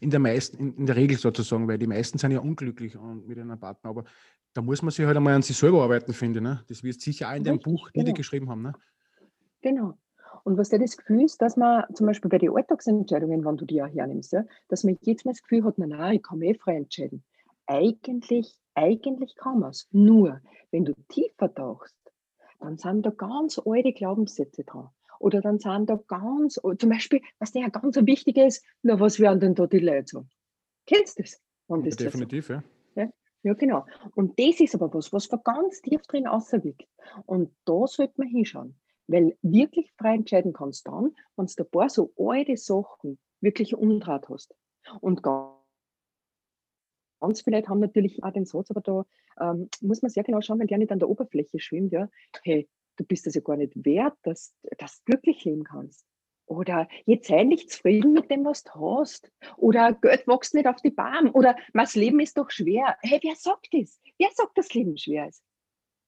in 0.00 0.10
der 0.10 0.20
meisten, 0.20 0.74
in, 0.74 0.84
der 0.84 0.96
Regel 0.96 1.16
sozusagen, 1.16 1.66
weil 1.66 1.78
die 1.78 1.86
meisten 1.86 2.18
sind 2.18 2.32
ja 2.32 2.40
unglücklich 2.40 2.96
mit 3.26 3.38
einem 3.38 3.58
Partner. 3.58 3.90
Aber 3.90 4.04
da 4.52 4.60
muss 4.60 4.82
man 4.82 4.90
sich 4.90 5.06
halt 5.06 5.16
einmal 5.16 5.34
an 5.34 5.42
sich 5.42 5.56
selber 5.56 5.82
arbeiten, 5.82 6.12
finde 6.12 6.40
ich. 6.40 6.42
Ne? 6.42 6.64
Das 6.68 6.82
wirst 6.82 7.00
du 7.00 7.04
sicher 7.04 7.30
auch 7.30 7.34
in 7.34 7.44
deinem 7.44 7.60
Buch 7.60 7.90
genau. 7.92 8.04
niedergeschrieben 8.04 8.50
haben. 8.50 8.62
Ne? 8.62 8.72
Genau. 9.62 9.98
Und 10.44 10.58
was 10.58 10.68
der 10.70 10.78
das 10.78 10.96
Gefühl 10.96 11.22
ist, 11.24 11.40
dass 11.42 11.56
man 11.56 11.84
zum 11.94 12.06
Beispiel 12.06 12.30
bei 12.30 12.38
den 12.38 12.54
Alltagsentscheidungen, 12.54 13.44
wenn 13.44 13.56
du 13.56 13.64
die 13.64 13.82
auch 13.82 13.88
hernimmst, 13.88 14.32
ja, 14.32 14.44
dass 14.68 14.84
man 14.84 14.96
jetzt 15.02 15.24
mal 15.24 15.32
das 15.32 15.42
Gefühl 15.42 15.64
hat, 15.64 15.78
nein, 15.78 15.90
nein, 15.90 16.16
ich 16.16 16.22
kann 16.22 16.38
mich 16.38 16.50
eh 16.50 16.58
frei 16.58 16.76
entscheiden. 16.76 17.24
Eigentlich, 17.66 18.58
eigentlich 18.74 19.34
kann 19.36 19.60
man 19.60 19.70
es. 19.70 19.88
Nur, 19.90 20.40
wenn 20.70 20.84
du 20.84 20.94
tiefer 21.08 21.52
tauchst, 21.52 21.96
dann 22.60 22.78
sind 22.78 23.04
da 23.04 23.10
ganz 23.10 23.60
alte 23.64 23.92
Glaubenssätze 23.92 24.64
dran. 24.64 24.88
Oder 25.20 25.40
dann 25.40 25.58
sind 25.58 25.90
da 25.90 25.98
ganz, 26.06 26.54
zum 26.54 26.90
Beispiel, 26.90 27.20
was 27.38 27.52
der 27.52 27.62
ja 27.62 27.68
ganz 27.68 27.96
so 27.96 28.06
wichtig 28.06 28.36
ist, 28.36 28.64
na, 28.82 29.00
was 29.00 29.18
werden 29.18 29.40
denn 29.40 29.54
da 29.54 29.66
die 29.66 29.80
Leute 29.80 30.06
so? 30.06 30.26
Kennst 30.86 31.18
du 31.18 31.22
das? 31.22 31.42
das 31.68 31.96
definitiv, 31.96 32.46
so? 32.46 32.54
ja. 32.54 32.62
ja. 32.94 33.10
Ja, 33.42 33.54
genau. 33.54 33.84
Und 34.14 34.38
das 34.38 34.60
ist 34.60 34.74
aber 34.74 34.92
was, 34.92 35.12
was 35.12 35.26
von 35.26 35.40
ganz 35.44 35.80
tief 35.82 36.02
drin 36.02 36.26
außerwirkt. 36.26 36.86
Und 37.26 37.54
da 37.64 37.86
sollte 37.86 38.14
man 38.16 38.28
hinschauen. 38.28 38.78
Weil 39.08 39.36
wirklich 39.42 39.92
frei 39.98 40.14
entscheiden 40.14 40.52
kannst 40.52 40.86
dann, 40.86 41.16
wenn 41.36 41.46
du 41.46 41.62
ein 41.62 41.70
paar 41.70 41.88
so 41.88 42.12
alte 42.16 42.56
Sachen 42.56 43.18
wirklich 43.40 43.74
umdraht 43.74 44.28
hast. 44.28 44.54
Und 45.00 45.22
ganz 45.22 47.42
viele 47.42 47.66
haben 47.66 47.80
natürlich 47.80 48.22
auch 48.22 48.32
den 48.32 48.44
Satz, 48.44 48.70
aber 48.70 48.80
da 48.80 49.04
ähm, 49.40 49.68
muss 49.80 50.02
man 50.02 50.10
sehr 50.10 50.24
genau 50.24 50.40
schauen, 50.40 50.60
wenn 50.60 50.66
der 50.66 50.78
nicht 50.78 50.92
an 50.92 50.98
der 50.98 51.08
Oberfläche 51.08 51.58
schwimmt, 51.58 51.92
ja, 51.92 52.08
hey, 52.42 52.68
du 52.96 53.04
bist 53.04 53.26
das 53.26 53.34
ja 53.34 53.40
gar 53.40 53.56
nicht 53.56 53.72
wert, 53.84 54.16
dass, 54.22 54.54
dass 54.78 54.98
du 54.98 55.04
glücklich 55.06 55.44
leben 55.44 55.64
kannst. 55.64 56.04
Oder 56.46 56.88
jetzt 57.04 57.28
sei 57.28 57.44
nicht 57.44 57.70
zufrieden 57.70 58.14
mit 58.14 58.30
dem, 58.30 58.44
was 58.44 58.64
du 58.64 58.72
hast. 58.72 59.30
Oder 59.56 59.92
Geld 59.92 60.26
wächst 60.26 60.54
nicht 60.54 60.66
auf 60.66 60.80
die 60.80 60.90
Baum. 60.90 61.30
Oder 61.34 61.56
das 61.74 61.94
Leben 61.94 62.20
ist 62.20 62.38
doch 62.38 62.50
schwer. 62.50 62.96
Hey, 63.02 63.20
wer 63.22 63.36
sagt 63.36 63.68
das? 63.72 64.00
Wer 64.18 64.30
sagt, 64.32 64.56
dass 64.56 64.68
das 64.68 64.74
Leben 64.74 64.96
schwer 64.96 65.28
ist? 65.28 65.44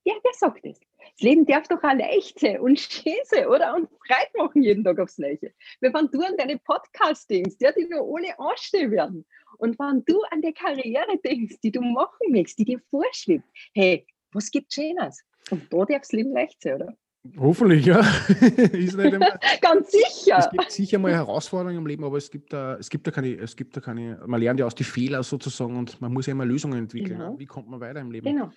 Ja, 0.05 0.15
wer 0.23 0.33
sagt 0.33 0.65
das? 0.65 0.81
Das 0.99 1.21
Leben 1.21 1.45
darf 1.45 1.69
doch 1.69 1.83
auch 1.83 1.95
leicht 1.95 2.41
sein 2.41 2.61
und 2.61 2.79
schön 2.79 3.13
sein, 3.25 3.47
oder? 3.47 3.75
Und 3.75 3.89
Freude 3.89 4.31
machen 4.39 4.63
jeden 4.63 4.83
Tag 4.83 4.99
aufs 4.99 5.17
Gleiche. 5.17 5.53
Wenn 5.81 5.93
du 5.93 6.21
an 6.23 6.37
deine 6.39 6.59
Podcastings, 6.59 7.59
die 7.59 7.67
noch 7.91 8.15
alle 8.15 8.39
anstehen 8.39 8.91
werden, 8.91 9.27
und 9.59 9.79
wenn 9.79 10.03
du 10.07 10.23
an 10.31 10.41
die 10.41 10.55
Karriere 10.55 11.19
denkst, 11.23 11.57
die 11.63 11.71
du 11.71 11.83
machen 11.83 12.31
möchtest, 12.31 12.61
die 12.61 12.65
dir 12.65 12.81
vorschwebt, 12.91 13.45
hey, 13.75 14.07
was 14.33 14.51
gibt 14.51 14.73
Schönes? 14.73 15.23
Und 15.51 15.71
da 15.71 15.85
darf 15.85 16.01
das 16.01 16.13
Leben 16.13 16.33
leicht 16.33 16.63
sein, 16.63 16.77
oder? 16.77 16.97
Hoffentlich, 17.39 17.85
ja. 17.85 18.01
immer, 18.39 19.39
Ganz 19.61 19.91
sicher. 19.91 20.39
Es 20.39 20.51
gibt 20.51 20.71
sicher 20.71 20.99
mal 20.99 21.13
Herausforderungen 21.13 21.79
im 21.79 21.87
Leben, 21.87 22.05
aber 22.05 22.17
es 22.17 22.31
gibt 22.31 22.53
da, 22.53 22.77
es 22.77 22.89
gibt 22.89 23.07
da 23.07 23.11
keine, 23.11 23.35
es 23.35 23.55
gibt 23.55 23.77
da 23.77 23.81
keine, 23.81 24.23
man 24.27 24.41
lernt 24.41 24.59
ja 24.59 24.65
aus 24.65 24.75
den 24.75 24.87
Fehlern 24.87 25.23
sozusagen 25.23 25.77
und 25.77 26.01
man 26.01 26.13
muss 26.13 26.27
ja 26.27 26.33
immer 26.33 26.47
Lösungen 26.47 26.79
entwickeln. 26.79 27.19
Genau. 27.19 27.39
Wie 27.39 27.45
kommt 27.45 27.69
man 27.69 27.81
weiter 27.81 28.01
im 28.01 28.11
Leben? 28.11 28.25
Genau. 28.25 28.51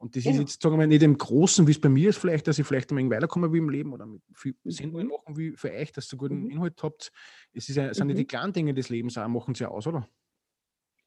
Und 0.00 0.16
das 0.16 0.24
genau. 0.24 0.36
ist 0.36 0.40
jetzt, 0.40 0.62
sagen 0.62 0.78
wir, 0.78 0.86
nicht 0.86 1.02
im 1.02 1.18
Großen, 1.18 1.66
wie 1.66 1.72
es 1.72 1.80
bei 1.80 1.90
mir 1.90 2.08
ist, 2.08 2.16
vielleicht, 2.16 2.48
dass 2.48 2.58
ich 2.58 2.66
vielleicht 2.66 2.90
ein 2.90 3.10
weiterkomme 3.10 3.52
wie 3.52 3.58
im 3.58 3.68
Leben 3.68 3.92
oder 3.92 4.06
mit 4.06 4.22
viel 4.32 4.54
mhm. 4.64 4.70
Sendungen 4.70 5.08
machen 5.08 5.36
wie 5.36 5.52
für 5.52 5.70
euch, 5.70 5.92
dass 5.92 6.10
ihr 6.10 6.16
guten 6.16 6.44
mhm. 6.44 6.50
Inhalt 6.50 6.82
habt. 6.82 7.12
Es 7.52 7.68
ist 7.68 7.76
ja, 7.76 7.92
sind 7.92 8.06
mhm. 8.06 8.10
ja 8.12 8.16
die 8.16 8.26
kleinen 8.26 8.54
Dinge 8.54 8.72
des 8.72 8.88
Lebens 8.88 9.18
auch, 9.18 9.28
machen 9.28 9.54
sie 9.54 9.64
ja 9.64 9.68
aus, 9.68 9.86
oder? 9.86 10.08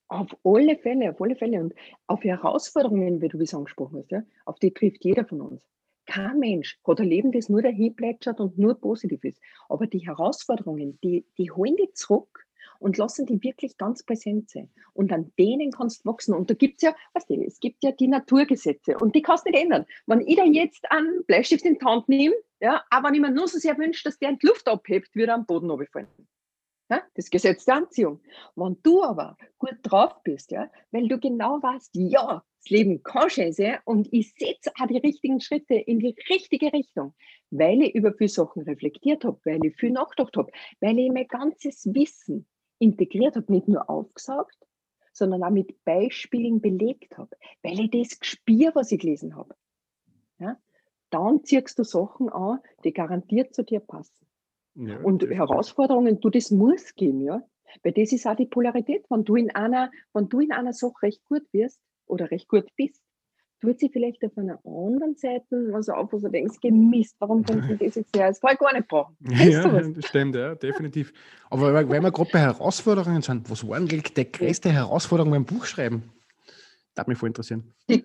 Auf 0.09 0.37
alle 0.43 0.77
Fälle, 0.77 1.09
auf 1.09 1.19
alle 1.19 1.35
Fälle. 1.35 1.59
Und 1.59 1.73
auf 2.05 2.23
Herausforderungen, 2.23 3.19
wie 3.19 3.29
du 3.29 3.39
es 3.39 3.55
angesprochen 3.55 3.97
hast, 3.97 4.11
ja, 4.11 4.21
auf 4.45 4.59
die 4.59 4.71
trifft 4.71 5.03
jeder 5.03 5.25
von 5.25 5.41
uns. 5.41 5.61
Kein 6.05 6.37
Mensch 6.37 6.79
hat 6.85 6.99
ein 6.99 7.07
Leben, 7.07 7.31
das 7.31 7.49
nur 7.49 7.63
dahin 7.63 7.95
plätschert 7.95 8.39
und 8.39 8.59
nur 8.59 8.75
positiv 8.75 9.23
ist. 9.23 9.41
Aber 9.69 9.87
die 9.87 10.05
Herausforderungen, 10.05 10.99
die, 11.03 11.25
die 11.39 11.49
holen 11.49 11.77
dich 11.77 11.95
zurück 11.95 12.42
und 12.83 12.97
lassen 12.97 13.25
die 13.25 13.41
wirklich 13.41 13.77
ganz 13.77 14.03
präsent 14.03 14.49
sein. 14.49 14.69
Und 14.93 15.11
an 15.13 15.31
denen 15.39 15.71
kannst 15.71 16.03
du 16.03 16.09
wachsen. 16.09 16.35
Und 16.35 16.49
da 16.49 16.53
gibt 16.53 16.75
es 16.77 16.81
ja, 16.83 16.95
weißt 17.13 17.29
du, 17.29 17.41
es 17.41 17.59
gibt 17.59 17.81
ja 17.83 17.91
die 17.91 18.07
Naturgesetze 18.07 18.97
und 18.97 19.15
die 19.15 19.21
kannst 19.21 19.45
du 19.45 19.51
nicht 19.51 19.63
ändern. 19.63 19.85
Wenn 20.05 20.21
ich 20.21 20.35
da 20.35 20.43
jetzt 20.43 20.91
einen 20.91 21.23
Bleistift 21.25 21.65
in 21.65 21.79
die 21.79 21.85
Hand 21.85 22.09
nehme, 22.09 22.35
ja, 22.59 22.83
aber 22.89 23.07
wenn 23.07 23.15
ich 23.15 23.21
mir 23.21 23.31
nur 23.31 23.47
so 23.47 23.57
sehr 23.57 23.77
wünsche, 23.77 24.03
dass 24.03 24.19
der 24.19 24.29
in 24.29 24.39
die 24.39 24.47
Luft 24.47 24.67
abhebt, 24.67 25.15
wird 25.15 25.29
er 25.29 25.35
am 25.35 25.45
Boden 25.45 25.69
runterfallen. 25.69 26.07
Ja, 26.89 27.01
das 27.15 27.29
Gesetz 27.29 27.63
der 27.65 27.75
Anziehung. 27.75 28.21
Wenn 28.55 28.77
du 28.83 29.01
aber 29.01 29.37
gut 29.57 29.77
drauf 29.81 30.21
bist, 30.23 30.51
ja, 30.51 30.69
weil 30.91 31.07
du 31.07 31.17
genau 31.17 31.63
weißt, 31.63 31.91
ja, 31.93 32.43
das 32.59 32.69
Leben 32.69 33.01
kann 33.01 33.29
schön 33.29 33.53
sein 33.53 33.79
und 33.85 34.09
ich 34.11 34.33
setze 34.37 34.71
auch 34.79 34.87
die 34.87 34.97
richtigen 34.97 35.39
Schritte 35.39 35.75
in 35.75 35.99
die 35.99 36.15
richtige 36.29 36.71
Richtung, 36.71 37.13
weil 37.49 37.81
ich 37.81 37.95
über 37.95 38.13
viele 38.13 38.29
Sachen 38.29 38.63
reflektiert 38.63 39.23
habe, 39.23 39.39
weil 39.45 39.65
ich 39.65 39.75
viel 39.77 39.91
nachgedacht 39.91 40.35
habe, 40.35 40.51
weil 40.81 40.99
ich 40.99 41.11
mein 41.11 41.27
ganzes 41.27 41.85
Wissen 41.93 42.45
integriert 42.79 43.35
habe, 43.35 43.51
nicht 43.51 43.67
nur 43.67 43.89
aufgesaugt, 43.89 44.57
sondern 45.11 45.43
auch 45.43 45.51
mit 45.51 45.83
Beispielen 45.85 46.61
belegt 46.61 47.17
habe, 47.17 47.35
weil 47.61 47.79
ich 47.79 47.91
das 47.91 48.19
gespürt, 48.19 48.75
was 48.75 48.91
ich 48.91 48.99
gelesen 48.99 49.35
habe. 49.35 49.55
Ja? 50.39 50.57
Dann 51.09 51.43
ziehst 51.43 51.77
du 51.77 51.83
Sachen 51.83 52.29
an, 52.29 52.59
die 52.83 52.93
garantiert 52.93 53.53
zu 53.53 53.63
dir 53.63 53.79
passen. 53.79 54.25
Ja, 54.75 54.99
und 55.01 55.23
Herausforderungen, 55.23 56.19
du, 56.19 56.31
das 56.31 56.49
muss 56.49 56.95
gehen, 56.95 57.21
ja. 57.21 57.43
Weil 57.83 57.93
das 57.93 58.11
ist 58.11 58.25
auch 58.25 58.35
die 58.35 58.47
Polarität. 58.47 59.05
Wenn 59.09 59.23
du 59.23 59.35
in 59.35 59.51
einer, 59.51 59.91
wenn 60.13 60.29
du 60.29 60.39
in 60.39 60.51
einer 60.51 60.73
Sache 60.73 61.03
recht 61.03 61.23
gut 61.25 61.43
wirst 61.51 61.79
oder 62.07 62.31
recht 62.31 62.47
gut 62.47 62.67
bist, 62.75 63.01
tut 63.63 63.79
sie 63.79 63.89
vielleicht 63.89 64.23
auf 64.25 64.37
einer 64.37 64.59
anderen 64.65 65.15
Seite 65.15 65.69
was 65.71 65.87
auf, 65.87 66.11
wo 66.11 66.19
du 66.19 66.29
denkst, 66.29 66.57
Mist, 66.63 67.15
warum 67.19 67.43
kommt 67.45 67.69
denn 67.69 67.77
das 67.77 67.95
jetzt 67.95 68.15
her? 68.15 68.27
Das 68.27 68.41
kann 68.41 68.53
ich 68.53 68.59
gar 68.59 68.73
nicht 68.73 68.87
brauchen. 68.89 69.15
Ja, 69.29 69.63
das 69.69 70.05
stimmt, 70.05 70.35
ja, 70.35 70.53
definitiv. 70.55 71.13
Aber 71.49 71.73
weil 71.73 71.87
wir 71.87 72.11
gerade 72.11 72.29
bei 72.31 72.39
Herausforderungen 72.39 73.21
sind, 73.21 73.49
was 73.49 73.65
war 73.65 73.77
eigentlich 73.77 74.13
die 74.13 74.29
größte 74.29 74.69
Herausforderung 74.69 75.31
beim 75.31 75.45
Buchschreiben? 75.45 76.03
Das 76.93 77.07
mich 77.07 77.17
voll 77.17 77.29
interessieren. 77.29 77.73
Die, 77.89 78.03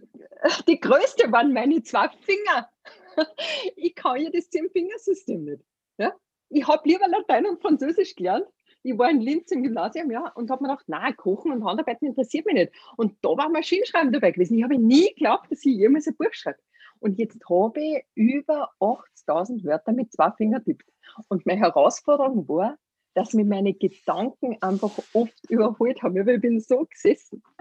die 0.68 0.78
größte 0.78 1.30
waren 1.32 1.52
meine 1.52 1.82
zwei 1.82 2.08
Finger. 2.20 2.68
Ich 3.74 3.96
kann 3.96 4.20
ja 4.20 4.30
das 4.30 4.48
Zehn-Fingersystem 4.48 5.42
nicht. 5.42 5.64
Ja? 5.98 6.12
Ich 6.50 6.64
habe 6.68 6.88
lieber 6.88 7.08
Latein 7.08 7.46
und 7.46 7.60
Französisch 7.60 8.14
gelernt 8.14 8.46
ich 8.82 8.97
war 8.97 9.11
in 9.11 9.20
Linz 9.20 9.50
im 9.50 9.62
Gymnasium, 9.62 10.11
ja, 10.11 10.28
und 10.35 10.50
habe 10.50 10.62
mir 10.62 10.68
gedacht, 10.68 10.88
nein, 10.88 11.16
Kochen 11.16 11.52
und 11.52 11.64
Handarbeiten 11.64 12.08
interessiert 12.08 12.47
mich 12.47 12.54
nicht. 12.54 12.73
Und 12.97 13.16
da 13.23 13.30
war 13.30 13.49
Maschinenschreiben 13.49 14.12
dabei 14.12 14.30
gewesen. 14.30 14.56
Ich 14.56 14.64
habe 14.64 14.78
nie 14.78 15.08
geglaubt, 15.08 15.50
dass 15.50 15.64
ich 15.64 15.76
jemals 15.76 16.06
ein 16.06 16.16
Buch 16.16 16.32
schreibe. 16.32 16.58
Und 17.00 17.18
jetzt 17.18 17.38
habe 17.49 17.80
ich 17.80 18.04
über 18.14 18.70
80.000 18.80 19.64
Wörter 19.64 19.92
mit 19.92 20.12
zwei 20.12 20.30
Fingern 20.32 20.64
tippt. 20.64 20.88
Und 21.28 21.47
meine 21.47 21.61
Herausforderung 21.61 22.49
war, 22.49 22.76
dass 23.14 23.35
mir 23.35 23.44
meine 23.44 23.75
Gedanken 23.75 24.56
einfach 24.61 24.97
oft 25.12 25.50
überholt 25.50 26.02
haben. 26.02 26.16
Ich 26.16 26.40
bin 26.40 26.61
so 26.61 26.87
gesessen. 26.87 27.42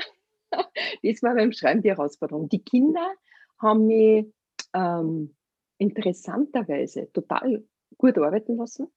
Das 1.04 1.22
war 1.24 1.36
beim 1.36 1.52
Schreiben 1.52 1.82
die 1.82 1.90
Herausforderung. 1.90 2.48
Die 2.48 2.64
Kinder 2.64 3.06
haben 3.60 3.86
mich 3.86 4.34
ähm, 4.74 5.36
interessanterweise 5.78 7.12
total 7.12 7.66
gut 7.98 8.18
arbeiten 8.18 8.56
lassen. 8.56 8.88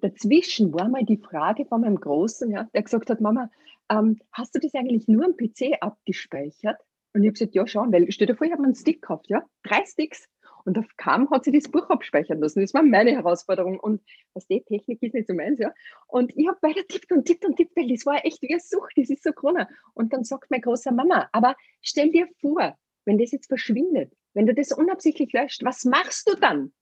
Dazwischen 0.00 0.72
war 0.72 0.88
mal 0.88 1.04
die 1.04 1.16
Frage 1.16 1.64
von 1.64 1.80
meinem 1.80 2.00
Großen, 2.00 2.50
ja, 2.50 2.64
der 2.74 2.82
gesagt 2.82 3.10
hat, 3.10 3.20
Mama, 3.20 3.50
ähm, 3.90 4.20
hast 4.32 4.54
du 4.54 4.58
das 4.58 4.74
eigentlich 4.74 5.08
nur 5.08 5.24
am 5.24 5.36
PC 5.36 5.78
abgespeichert? 5.80 6.78
Und 7.12 7.22
ich 7.22 7.28
habe 7.28 7.32
gesagt, 7.32 7.54
ja, 7.54 7.66
schon, 7.66 7.92
weil 7.92 8.10
stell 8.12 8.26
dir 8.26 8.36
vor, 8.36 8.46
ich 8.46 8.52
habe 8.52 8.62
einen 8.62 8.74
Stick 8.74 9.02
gehabt, 9.02 9.28
ja, 9.28 9.42
drei 9.62 9.84
Sticks. 9.86 10.28
Und 10.66 10.76
auf 10.78 10.86
kam 10.96 11.30
hat 11.30 11.44
sie 11.44 11.52
das 11.52 11.70
Buch 11.70 11.88
abspeichern 11.88 12.40
lassen. 12.40 12.60
Das 12.60 12.74
war 12.74 12.82
meine 12.82 13.12
Herausforderung. 13.12 13.78
Und 13.78 14.02
was 14.34 14.46
die 14.48 14.62
Technik 14.62 15.00
ist 15.00 15.14
nicht 15.14 15.28
so 15.28 15.32
meins, 15.32 15.60
ja. 15.60 15.72
Und 16.08 16.36
ich 16.36 16.48
habe 16.48 16.58
weiter 16.60 16.86
tippt 16.86 17.12
und 17.12 17.24
tippt 17.24 17.44
und 17.44 17.56
tippt, 17.56 17.76
weil 17.76 17.88
das 17.88 18.04
war 18.04 18.24
echt 18.24 18.42
wie 18.42 18.50
eine 18.50 18.60
Sucht, 18.60 18.92
das 18.96 19.08
ist 19.08 19.22
so 19.22 19.32
Corona. 19.32 19.68
Und 19.94 20.12
dann 20.12 20.24
sagt 20.24 20.50
mein 20.50 20.60
großer 20.60 20.90
Mama, 20.90 21.28
aber 21.32 21.54
stell 21.82 22.10
dir 22.10 22.28
vor, 22.40 22.76
wenn 23.04 23.16
das 23.16 23.30
jetzt 23.30 23.46
verschwindet, 23.46 24.12
wenn 24.34 24.46
du 24.46 24.54
das 24.54 24.72
unabsichtlich 24.72 25.32
löscht, 25.32 25.64
was 25.64 25.84
machst 25.84 26.28
du 26.28 26.34
dann? 26.34 26.72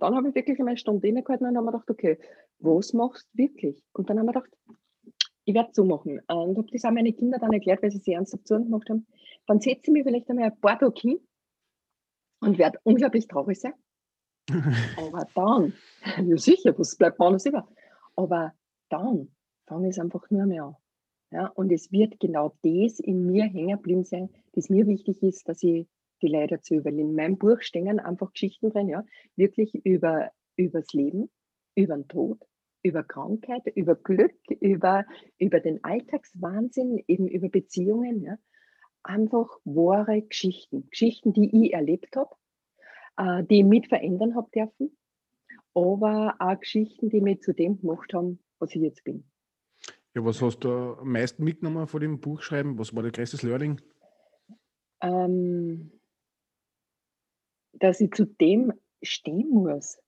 Dann 0.00 0.14
habe 0.14 0.28
ich 0.28 0.34
wirklich 0.34 0.60
eine 0.60 0.76
Stunde 0.76 1.08
innegehalten 1.08 1.46
und 1.46 1.56
habe 1.56 1.66
mir 1.66 1.72
gedacht, 1.72 1.90
okay, 1.90 2.18
was 2.58 2.92
machst 2.92 3.28
du 3.32 3.44
wirklich? 3.44 3.82
Und 3.92 4.08
dann 4.08 4.18
haben 4.18 4.26
wir 4.26 4.32
gedacht, 4.32 4.50
ich 5.44 5.54
werde 5.54 5.70
es 5.70 5.76
so 5.76 5.84
machen. 5.84 6.20
Und 6.28 6.58
habe 6.58 6.66
das 6.72 6.84
auch 6.84 6.90
meine 6.90 7.12
Kinder 7.12 7.38
dann 7.38 7.52
erklärt, 7.52 7.82
weil 7.82 7.90
sie 7.90 7.98
sich 7.98 8.14
ernsthaft 8.14 8.46
zu 8.46 8.58
gemacht 8.58 8.90
haben. 8.90 9.06
Dann 9.46 9.60
setze 9.60 9.82
ich 9.84 9.92
mich 9.92 10.04
vielleicht 10.04 10.28
einmal 10.28 10.46
ein 10.46 10.60
paar 10.60 10.78
Tage 10.78 11.00
hin 11.00 11.20
und 12.40 12.58
werde 12.58 12.78
unglaublich 12.82 13.28
traurig 13.28 13.60
sein. 13.60 13.74
Aber 14.96 15.26
dann, 15.34 15.72
ja 16.28 16.36
sicher, 16.36 16.76
was 16.78 16.96
bleibt 16.96 17.18
man 17.18 17.28
alles 17.28 17.46
über. 17.46 17.68
Aber 18.16 18.52
dann 18.88 19.28
fange 19.66 19.88
ich 19.88 19.96
es 19.96 20.00
einfach 20.00 20.28
nur 20.30 20.46
mehr 20.46 20.64
an. 20.64 20.76
Ja, 21.32 21.48
und 21.48 21.72
es 21.72 21.90
wird 21.90 22.20
genau 22.20 22.56
das 22.62 23.00
in 23.00 23.26
mir 23.26 23.44
hängen 23.44 23.76
geblieben 23.76 24.04
sein, 24.04 24.30
das 24.52 24.68
mir 24.68 24.86
wichtig 24.86 25.22
ist, 25.22 25.48
dass 25.48 25.62
ich 25.62 25.88
die 26.22 26.28
leider 26.28 26.62
zu 26.62 26.84
weil 26.84 26.98
in 26.98 27.14
meinem 27.14 27.38
Buch 27.38 27.60
stehen 27.60 28.00
einfach 28.00 28.32
Geschichten 28.32 28.70
drin, 28.70 28.88
ja, 28.88 29.04
wirklich 29.36 29.74
über 29.74 30.30
übers 30.56 30.92
Leben, 30.92 31.30
über 31.74 31.94
den 31.96 32.08
Tod, 32.08 32.42
über 32.82 33.02
Krankheit, 33.02 33.66
über 33.74 33.94
Glück, 33.94 34.36
über, 34.60 35.04
über 35.38 35.60
den 35.60 35.82
Alltagswahnsinn, 35.84 37.02
eben 37.06 37.28
über 37.28 37.48
Beziehungen, 37.48 38.22
ja. 38.22 38.38
Einfach 39.02 39.48
wahre 39.64 40.22
Geschichten. 40.22 40.88
Geschichten, 40.90 41.32
die 41.32 41.66
ich 41.66 41.72
erlebt 41.72 42.16
habe, 42.16 42.34
äh, 43.16 43.44
die 43.44 43.60
ich 43.60 43.64
mit 43.64 43.86
verändern 43.86 44.34
habe 44.34 44.50
dürfen, 44.50 44.96
aber 45.74 46.34
auch 46.40 46.58
Geschichten, 46.58 47.08
die 47.08 47.20
mich 47.20 47.42
zu 47.42 47.52
dem 47.52 47.80
gemacht 47.80 48.12
haben, 48.14 48.40
was 48.58 48.74
ich 48.74 48.82
jetzt 48.82 49.04
bin. 49.04 49.24
Ja, 50.14 50.24
was 50.24 50.40
hast 50.42 50.60
du 50.60 50.70
am 50.70 51.12
meisten 51.12 51.44
mitgenommen 51.44 51.86
von 51.86 52.00
dem 52.00 52.18
Buchschreiben? 52.18 52.78
Was 52.78 52.96
war 52.96 53.02
der 53.02 53.12
größte 53.12 53.46
Learning? 53.46 53.80
Ähm, 55.02 55.92
dass 57.78 58.00
ich 58.00 58.12
zu 58.12 58.26
dem 58.26 58.72
stehen 59.02 59.50
muss 59.50 59.98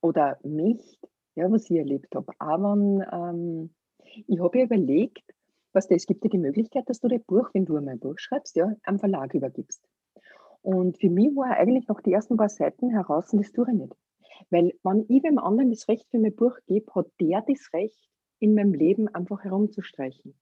oder 0.00 0.38
nicht, 0.42 0.98
ja, 1.34 1.50
was 1.50 1.70
ich 1.70 1.76
erlebt 1.76 2.14
habe. 2.14 2.32
Aber 2.38 2.74
ähm, 2.74 3.74
ich 4.26 4.40
habe 4.40 4.58
ja 4.58 4.64
überlegt, 4.64 5.24
was 5.72 5.90
es 5.90 6.06
gibt 6.06 6.24
ja 6.24 6.30
die 6.30 6.38
Möglichkeit, 6.38 6.88
dass 6.88 7.00
du 7.00 7.08
dein 7.08 7.22
Buch, 7.24 7.50
wenn 7.52 7.64
du 7.64 7.76
ein 7.76 7.98
Buch 7.98 8.18
schreibst, 8.18 8.56
ja, 8.56 8.74
am 8.84 8.98
Verlag 8.98 9.34
übergibst. 9.34 9.82
Und 10.62 10.98
für 10.98 11.10
mich 11.10 11.34
war 11.36 11.56
eigentlich 11.56 11.86
noch 11.88 12.00
die 12.00 12.12
ersten 12.12 12.36
paar 12.36 12.48
Seiten 12.48 12.90
heraus, 12.90 13.28
das 13.32 13.52
tue 13.52 13.66
ich 13.68 13.78
nicht. 13.78 13.94
Weil 14.50 14.72
wenn 14.82 15.04
ich 15.08 15.22
dem 15.22 15.38
anderen 15.38 15.70
das 15.70 15.88
Recht 15.88 16.08
für 16.10 16.18
mein 16.18 16.34
Buch 16.34 16.56
gebe, 16.66 16.92
hat 16.94 17.06
der 17.20 17.42
das 17.46 17.72
Recht, 17.72 18.08
in 18.40 18.54
meinem 18.54 18.72
Leben 18.72 19.08
einfach 19.08 19.42
herumzustreichen. 19.42 20.34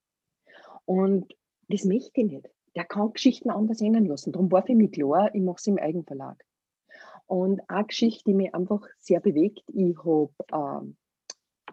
Und 0.85 1.33
das 1.67 1.83
möchte 1.83 2.21
ich 2.21 2.27
nicht. 2.27 2.49
Der 2.75 2.85
kann 2.85 3.11
Geschichten 3.11 3.49
anders 3.49 3.81
ändern 3.81 4.05
lassen. 4.05 4.31
Darum 4.31 4.51
war 4.51 4.63
für 4.63 4.75
mich 4.75 4.91
klar, 4.91 5.33
ich 5.33 5.41
mache 5.41 5.57
es 5.57 5.67
im 5.67 5.77
Eigenverlag. 5.77 6.43
Und 7.27 7.61
eine 7.69 7.85
Geschichte, 7.85 8.23
die 8.25 8.33
mich 8.33 8.55
einfach 8.55 8.81
sehr 8.99 9.19
bewegt, 9.21 9.63
ich 9.67 9.97
habe 9.99 10.31
ähm, 10.51 10.97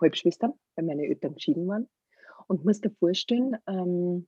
Halbschwestern, 0.00 0.54
weil 0.76 0.84
meine 0.86 1.04
Eltern 1.04 1.34
geschieden 1.34 1.66
waren. 1.68 1.88
Und 2.48 2.64
muss 2.64 2.80
dir 2.80 2.90
vorstellen, 2.90 3.56
ähm, 3.66 4.26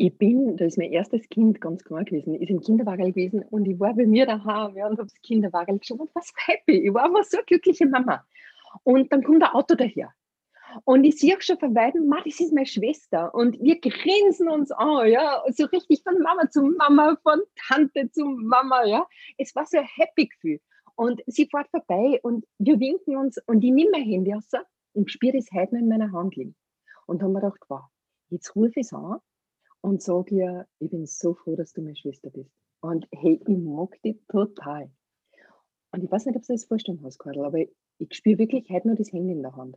Ich 0.00 0.16
bin, 0.16 0.56
da 0.56 0.64
ist 0.64 0.78
mein 0.78 0.92
erstes 0.92 1.28
Kind 1.28 1.60
ganz 1.60 1.82
klar 1.82 2.04
gewesen, 2.04 2.34
ist 2.34 2.50
im 2.50 2.60
Kinderwagen 2.60 3.06
gewesen 3.06 3.42
und 3.50 3.66
ich 3.66 3.80
war 3.80 3.94
bei 3.94 4.06
mir 4.06 4.26
daheim 4.26 4.76
ja, 4.76 4.86
und 4.86 4.98
habe 4.98 5.08
das 5.08 5.20
Kinderwagen 5.22 5.80
geschaut 5.80 6.00
und 6.00 6.14
war 6.14 6.22
so 6.22 6.32
happy. 6.46 6.86
Ich 6.86 6.94
war 6.94 7.04
einfach 7.06 7.24
so 7.24 7.38
eine 7.38 7.44
glückliche 7.46 7.86
Mama. 7.86 8.24
Und 8.84 9.12
dann 9.12 9.24
kommt 9.24 9.42
ein 9.42 9.50
Auto 9.50 9.74
daher. 9.74 10.12
Und 10.84 11.04
ich 11.04 11.18
sehe 11.18 11.40
schon 11.40 11.58
von 11.58 11.74
weitem, 11.74 12.10
das 12.24 12.40
ist 12.40 12.52
meine 12.52 12.66
Schwester. 12.66 13.34
Und 13.34 13.58
wir 13.60 13.80
grinsen 13.80 14.48
uns 14.48 14.70
an, 14.70 15.08
ja, 15.08 15.42
so 15.50 15.64
richtig 15.66 16.02
von 16.02 16.20
Mama 16.20 16.48
zu 16.50 16.62
Mama, 16.62 17.16
von 17.22 17.40
Tante 17.68 18.10
zu 18.10 18.24
Mama, 18.24 18.84
ja. 18.84 19.06
Es 19.36 19.54
war 19.54 19.66
so 19.66 19.78
ein 19.78 19.86
happy 19.96 20.26
Gefühl. 20.26 20.60
Und 20.94 21.22
sie 21.26 21.46
fährt 21.46 21.68
vorbei 21.70 22.18
und 22.22 22.44
wir 22.58 22.80
winken 22.80 23.16
uns 23.16 23.38
und 23.46 23.62
ich 23.62 23.70
nehme 23.70 23.92
mein 23.92 24.02
Handy 24.02 24.32
raus 24.32 24.50
und 24.94 25.10
spüre 25.10 25.36
das 25.36 25.46
heute 25.52 25.74
noch 25.74 25.82
in 25.82 25.88
meiner 25.88 26.10
Hand 26.10 26.34
liegen. 26.34 26.56
Und 27.06 27.22
haben 27.22 27.32
wir 27.32 27.40
gedacht, 27.40 27.60
wow, 27.68 27.82
jetzt 28.30 28.54
rufe 28.56 28.80
ich 28.80 28.86
es 28.86 28.92
an 28.92 29.18
und 29.80 30.02
sage 30.02 30.34
ihr, 30.34 30.66
ich 30.80 30.90
bin 30.90 31.06
so 31.06 31.34
froh, 31.34 31.54
dass 31.54 31.72
du 31.72 31.82
meine 31.82 31.96
Schwester 31.96 32.30
bist. 32.30 32.50
Und 32.80 33.06
hey, 33.12 33.40
ich 33.40 33.58
mag 33.58 34.00
dich 34.02 34.18
total. 34.28 34.90
Und 35.92 36.04
ich 36.04 36.10
weiß 36.10 36.26
nicht, 36.26 36.36
ob 36.36 36.42
du 36.42 36.52
das 36.52 36.64
vorstellen 36.64 37.00
hast, 37.04 37.18
Karl, 37.18 37.44
aber 37.44 37.58
ich, 37.58 37.70
ich 37.98 38.14
spüre 38.14 38.38
wirklich 38.38 38.68
heute 38.68 38.88
noch 38.88 38.96
das 38.96 39.12
Handy 39.12 39.32
in 39.32 39.42
der 39.42 39.56
Hand. 39.56 39.76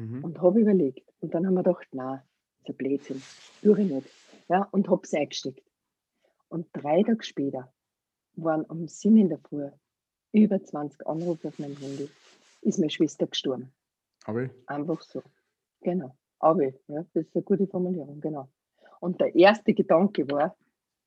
Mhm. 0.00 0.24
Und 0.24 0.40
habe 0.40 0.60
überlegt. 0.60 1.12
Und 1.20 1.34
dann 1.34 1.46
haben 1.46 1.54
wir 1.54 1.62
gedacht, 1.62 1.86
na, 1.92 2.24
das 2.60 2.62
ist 2.62 2.68
ein 2.70 2.76
Blödsinn. 2.76 3.22
Tue 3.62 3.82
ich 3.82 3.90
nicht. 3.90 4.08
Ja, 4.48 4.66
und 4.72 4.88
habe 4.88 5.02
es 5.04 5.12
eingesteckt. 5.12 5.62
Und 6.48 6.66
drei 6.72 7.02
Tage 7.02 7.22
später 7.22 7.72
waren 8.34 8.64
um 8.64 8.88
sieben 8.88 9.18
in 9.18 9.28
der 9.28 9.38
Früh 9.38 9.68
über 10.32 10.62
20 10.62 11.06
Anrufe 11.06 11.48
auf 11.48 11.58
meinem 11.58 11.76
Handy. 11.76 12.08
Ist 12.62 12.78
meine 12.78 12.90
Schwester 12.90 13.26
gestorben. 13.26 13.72
Aber? 14.24 14.48
Einfach 14.66 15.02
so. 15.02 15.22
Genau. 15.82 16.16
Aber, 16.38 16.64
ja, 16.64 17.04
das 17.12 17.26
ist 17.26 17.36
eine 17.36 17.44
gute 17.44 17.66
Formulierung, 17.66 18.20
genau. 18.20 18.48
Und 19.00 19.20
der 19.20 19.34
erste 19.34 19.74
Gedanke 19.74 20.28
war, 20.30 20.56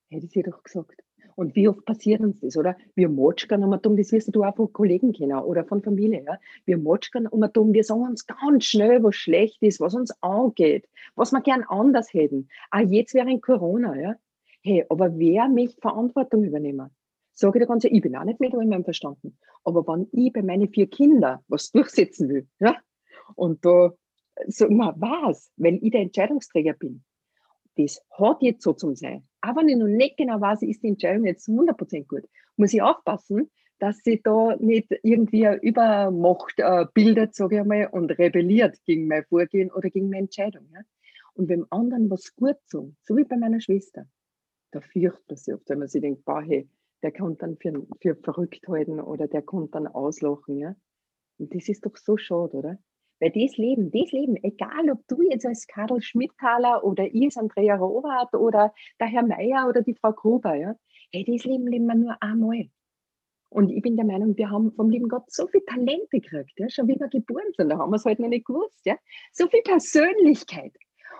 hätte 0.09 0.27
sie 0.27 0.43
doch 0.43 0.61
gesagt. 0.63 1.03
Und 1.35 1.55
wie 1.55 1.67
oft 1.67 1.83
passiert 1.85 2.21
uns 2.21 2.39
das, 2.39 2.57
oder? 2.57 2.75
Wir 2.95 3.09
motschern 3.09 3.63
um 3.63 3.79
dumm, 3.81 3.97
das 3.97 4.11
wirst 4.11 4.33
du 4.35 4.43
auch 4.43 4.55
von 4.55 4.71
Kollegen 4.71 5.13
kennen 5.13 5.37
oder 5.39 5.65
von 5.65 5.81
Familie, 5.81 6.23
ja? 6.25 6.37
Wir 6.65 6.77
motschern 6.77 7.27
um 7.27 7.45
dumm, 7.51 7.73
wir 7.73 7.83
sagen 7.83 8.03
uns 8.03 8.25
ganz 8.25 8.65
schnell, 8.65 9.03
was 9.03 9.15
schlecht 9.15 9.61
ist, 9.61 9.79
was 9.79 9.93
uns 9.93 10.11
angeht, 10.21 10.87
was 11.15 11.31
wir 11.31 11.41
gern 11.41 11.63
anders 11.67 12.13
hätten. 12.13 12.47
Ah, 12.71 12.81
jetzt 12.81 13.13
während 13.13 13.41
Corona, 13.41 13.95
ja? 13.99 14.15
Hey, 14.61 14.85
aber 14.89 15.17
wer 15.17 15.49
möchte 15.49 15.81
Verantwortung 15.81 16.43
übernehmen? 16.43 16.89
Sage 17.33 17.57
ich 17.57 17.63
dir 17.63 17.67
ganz 17.67 17.83
ich 17.83 18.01
bin 18.01 18.15
auch 18.15 18.23
nicht 18.23 18.39
mit 18.39 18.53
in 18.53 18.69
meinem 18.69 18.83
Verstanden. 18.83 19.37
Aber 19.63 19.85
wenn 19.87 20.07
ich 20.11 20.31
bei 20.31 20.41
meinen 20.41 20.69
vier 20.69 20.87
Kindern 20.87 21.39
was 21.47 21.71
durchsetzen 21.71 22.29
will, 22.29 22.47
ja? 22.59 22.75
Und 23.35 23.65
da 23.65 23.93
sag 24.47 24.69
mal, 24.69 24.93
was, 24.97 25.51
weil 25.57 25.79
ich 25.81 25.91
der 25.91 26.01
Entscheidungsträger 26.01 26.73
bin, 26.73 27.03
das 27.75 28.01
hat 28.11 28.41
jetzt 28.41 28.63
so 28.63 28.73
zum 28.73 28.95
Sein. 28.95 29.27
Aber 29.45 29.61
ich 29.67 29.75
noch 29.75 29.87
nicht 29.87 30.15
genau 30.15 30.39
weiß, 30.39 30.61
ist 30.61 30.83
die 30.83 30.87
Entscheidung 30.87 31.25
jetzt 31.25 31.49
100% 31.49 32.07
gut, 32.07 32.23
muss 32.55 32.73
ich 32.73 32.81
aufpassen, 32.81 33.51
dass 33.77 33.97
sie 33.97 34.21
da 34.23 34.55
nicht 34.57 34.89
irgendwie 35.03 35.45
eine 35.45 35.61
Übermacht 35.61 36.53
äh, 36.59 36.85
bildet, 36.93 37.35
sage 37.35 37.55
ich 37.55 37.61
einmal, 37.61 37.87
und 37.87 38.09
rebelliert 38.11 38.77
gegen 38.85 39.07
mein 39.07 39.25
Vorgehen 39.25 39.69
oder 39.69 39.89
gegen 39.89 40.07
meine 40.07 40.23
Entscheidung. 40.23 40.69
Ja? 40.73 40.79
Und 41.33 41.49
wenn 41.49 41.69
anderen 41.71 42.09
was 42.09 42.33
gut 42.37 42.55
sagen, 42.67 42.95
so 43.01 43.17
wie 43.17 43.25
bei 43.25 43.35
meiner 43.35 43.59
Schwester, 43.59 44.05
da 44.71 44.79
fürchtet 44.79 45.27
man 45.27 45.37
sich 45.37 45.53
oft, 45.53 45.67
wenn 45.67 45.79
man 45.79 45.87
sich 45.89 46.01
denkt, 46.01 46.23
boah, 46.23 46.41
hey, 46.41 46.69
der 47.01 47.11
kann 47.11 47.37
dann 47.37 47.57
für, 47.57 47.85
für 47.99 48.15
verrückt 48.15 48.65
halten 48.69 49.01
oder 49.01 49.27
der 49.27 49.41
kann 49.41 49.69
dann 49.71 49.87
auslachen. 49.87 50.57
Ja? 50.57 50.73
Und 51.37 51.53
das 51.53 51.67
ist 51.67 51.85
doch 51.85 51.97
so 51.97 52.15
schade, 52.15 52.55
oder? 52.55 52.79
Weil 53.23 53.31
das 53.31 53.55
Leben, 53.55 53.89
das 53.89 54.11
Leben, 54.11 54.35
egal 54.43 54.89
ob 54.91 55.07
du 55.07 55.21
jetzt 55.21 55.45
als 55.45 55.65
Karl 55.65 56.01
Schmidthaler 56.01 56.83
oder 56.83 57.05
ich 57.05 57.23
als 57.23 57.37
Andrea 57.37 57.77
Robert 57.77 58.33
oder 58.33 58.73
der 58.99 59.07
Herr 59.07 59.25
Meier 59.25 59.69
oder 59.69 59.81
die 59.81 59.93
Frau 59.93 60.11
Gruber, 60.11 60.55
ja, 60.55 60.75
hey, 61.13 61.23
das 61.23 61.45
Leben 61.45 61.65
leben 61.67 61.85
wir 61.85 61.95
nur 61.95 62.21
einmal. 62.21 62.69
Und 63.47 63.69
ich 63.69 63.81
bin 63.81 63.95
der 63.95 64.05
Meinung, 64.05 64.35
wir 64.35 64.49
haben 64.49 64.73
vom 64.73 64.89
lieben 64.89 65.07
Gott 65.07 65.31
so 65.31 65.47
viel 65.47 65.61
Talente 65.61 66.19
gekriegt, 66.19 66.51
ja, 66.57 66.69
schon 66.69 66.89
wie 66.89 66.99
wir 66.99 67.07
geboren 67.07 67.53
sind, 67.55 67.69
da 67.69 67.77
haben 67.77 67.91
wir 67.91 67.95
es 67.95 68.03
halt 68.03 68.19
noch 68.19 68.27
nicht 68.27 68.45
gewusst, 68.45 68.85
ja. 68.85 68.97
So 69.31 69.47
viel 69.47 69.61
Persönlichkeit. 69.61 70.75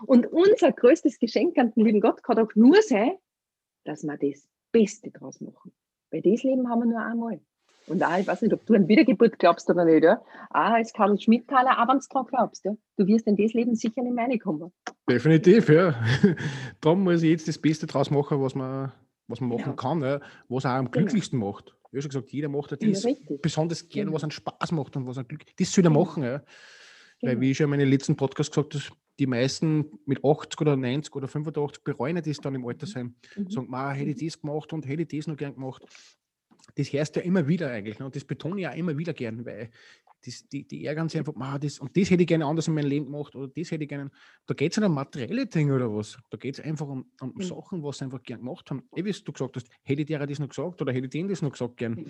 Und 0.06 0.27
unser 0.27 0.73
größtes 0.73 1.19
Geschenk 1.19 1.58
an 1.58 1.71
den 1.71 1.86
lieben 1.86 2.01
Gott 2.01 2.21
kann 2.21 2.36
doch 2.36 2.54
nur 2.54 2.82
sein, 2.82 3.13
dass 3.86 4.04
wir 4.04 4.17
das 4.17 4.45
Beste 4.73 5.10
draus 5.10 5.39
machen. 5.39 5.71
Weil 6.12 6.21
das 6.21 6.43
Leben 6.43 6.69
haben 6.69 6.82
wir 6.82 6.88
nur 6.88 6.99
einmal. 6.99 7.39
Und 7.88 8.02
auch, 8.04 8.17
ich 8.17 8.26
weiß 8.26 8.41
nicht, 8.41 8.54
ob 8.54 8.65
du 8.65 8.76
an 8.76 8.88
Wiedergeburt 8.88 9.38
glaubst 9.39 9.69
oder 9.69 9.86
nicht, 9.86 10.04
ja? 10.04 10.22
Auch 10.50 10.74
als 10.74 10.93
Karl 10.93 11.19
Schmidthaler 11.19 11.82
auch 11.82 11.88
wenn 11.88 12.00
du 12.00 12.06
dran 12.10 12.26
glaubst, 12.26 12.65
ja? 12.65 12.76
Du 12.98 13.06
wirst 13.08 13.28
in 13.28 13.36
das 13.36 13.54
Leben 13.54 13.76
sicher 13.76 14.02
nicht 14.02 14.15
mehr 14.15 14.39
kommen. 14.39 14.72
Definitiv, 15.10 15.69
ja. 15.69 15.96
Darum 16.82 17.04
muss 17.04 17.24
ich 17.24 17.32
jetzt 17.32 17.48
das 17.48 17.58
Beste 17.58 17.86
draus 17.86 18.10
machen, 18.10 18.41
was 18.41 18.56
man, 18.56 18.91
was 19.28 19.41
man 19.41 19.50
machen 19.50 19.72
ja. 19.72 19.74
kann, 19.74 20.02
ja? 20.02 20.22
was 20.48 20.65
auch 20.65 20.72
am 20.72 20.86
genau. 20.86 20.91
glücklichsten 20.91 21.39
macht. 21.39 21.76
Wie 21.91 22.02
schon 22.02 22.10
gesagt, 22.10 22.32
jeder 22.32 22.50
macht 22.50 22.72
das 22.72 23.04
ja, 23.04 23.13
besonders 23.41 23.88
gern, 23.88 24.06
genau. 24.06 24.15
was 24.15 24.24
einen 24.24 24.32
Spaß 24.32 24.72
macht 24.72 24.96
und 24.96 25.06
was 25.06 25.17
einen 25.17 25.28
Glück. 25.28 25.43
Das 25.58 25.72
soll 25.72 25.86
er 25.86 25.89
genau. 25.89 26.04
machen, 26.06 26.24
ja. 26.24 26.41
Weil, 27.22 27.32
genau. 27.32 27.41
wie 27.41 27.52
ich 27.52 27.58
schon 27.58 27.65
in 27.65 27.69
meinen 27.69 27.89
letzten 27.89 28.15
Podcast 28.15 28.52
gesagt 28.52 28.74
habe, 28.74 28.84
die 29.19 29.28
meisten 29.28 30.00
mit 30.06 30.26
80 30.26 30.60
oder 30.62 30.76
90 30.76 31.15
oder 31.15 31.28
85 31.28 31.84
bereuen 31.84 32.19
das 32.24 32.38
dann 32.38 32.56
im 32.56 32.65
Alter 32.65 32.88
sein. 32.88 33.15
Mhm. 33.36 33.50
Sagen, 33.50 33.93
hätte 33.93 34.10
ich 34.10 34.32
das 34.32 34.41
gemacht 34.41 34.74
und 34.74 34.88
hätte 34.88 35.04
ich 35.04 35.08
das 35.10 35.28
noch 35.28 35.38
gern 35.38 35.54
gemacht 35.54 35.84
das 36.76 36.91
hörst 36.91 37.15
du 37.15 37.19
ja 37.19 37.26
immer 37.26 37.47
wieder 37.47 37.69
eigentlich. 37.69 37.99
Ne? 37.99 38.06
Und 38.06 38.15
das 38.15 38.23
betone 38.23 38.62
ich 38.62 38.67
auch 38.67 38.76
immer 38.76 38.97
wieder 38.97 39.13
gern, 39.13 39.45
weil 39.45 39.69
das, 40.26 40.47
die, 40.47 40.65
die 40.65 40.86
ärgern 40.86 41.10
sich 41.10 41.19
einfach, 41.19 41.34
das, 41.60 41.80
und 41.80 41.95
das 41.97 42.10
hätte 42.10 42.23
ich 42.23 42.28
gerne 42.28 42.45
anders 42.45 42.67
in 42.67 42.73
meinem 42.73 42.88
Leben 42.88 43.06
gemacht 43.06 43.36
oder 43.36 43.47
das 43.49 43.71
hätte 43.71 43.84
ich 43.84 43.89
gerne. 43.89 44.10
Da 44.45 44.54
geht 44.54 44.71
es 44.71 44.78
nicht 44.78 44.88
um 44.88 44.93
materielle 44.93 45.45
Dinge 45.47 45.76
oder 45.76 45.93
was. 45.93 46.17
Da 46.30 46.38
geht 46.38 46.58
es 46.58 46.63
einfach 46.63 46.88
um, 46.88 47.06
um 47.19 47.34
mhm. 47.36 47.41
Sachen, 47.41 47.84
was 47.84 47.97
sie 47.97 48.06
einfach 48.06 48.23
gern 48.23 48.39
gemacht 48.39 48.69
haben. 48.69 48.84
Eh, 48.95 49.04
wie 49.04 49.12
du 49.12 49.32
gesagt 49.32 49.56
hast, 49.58 49.67
hätte 49.84 50.02
ich 50.02 50.08
dir 50.08 50.26
das 50.26 50.39
noch 50.39 50.49
gesagt 50.49 50.82
oder 50.82 50.93
hätte 50.93 51.06
ich 51.06 51.12
denen 51.12 51.30
das 51.30 51.41
noch 51.41 51.52
gesagt 51.52 51.78
gern. 51.78 51.93
Mhm. 51.93 52.06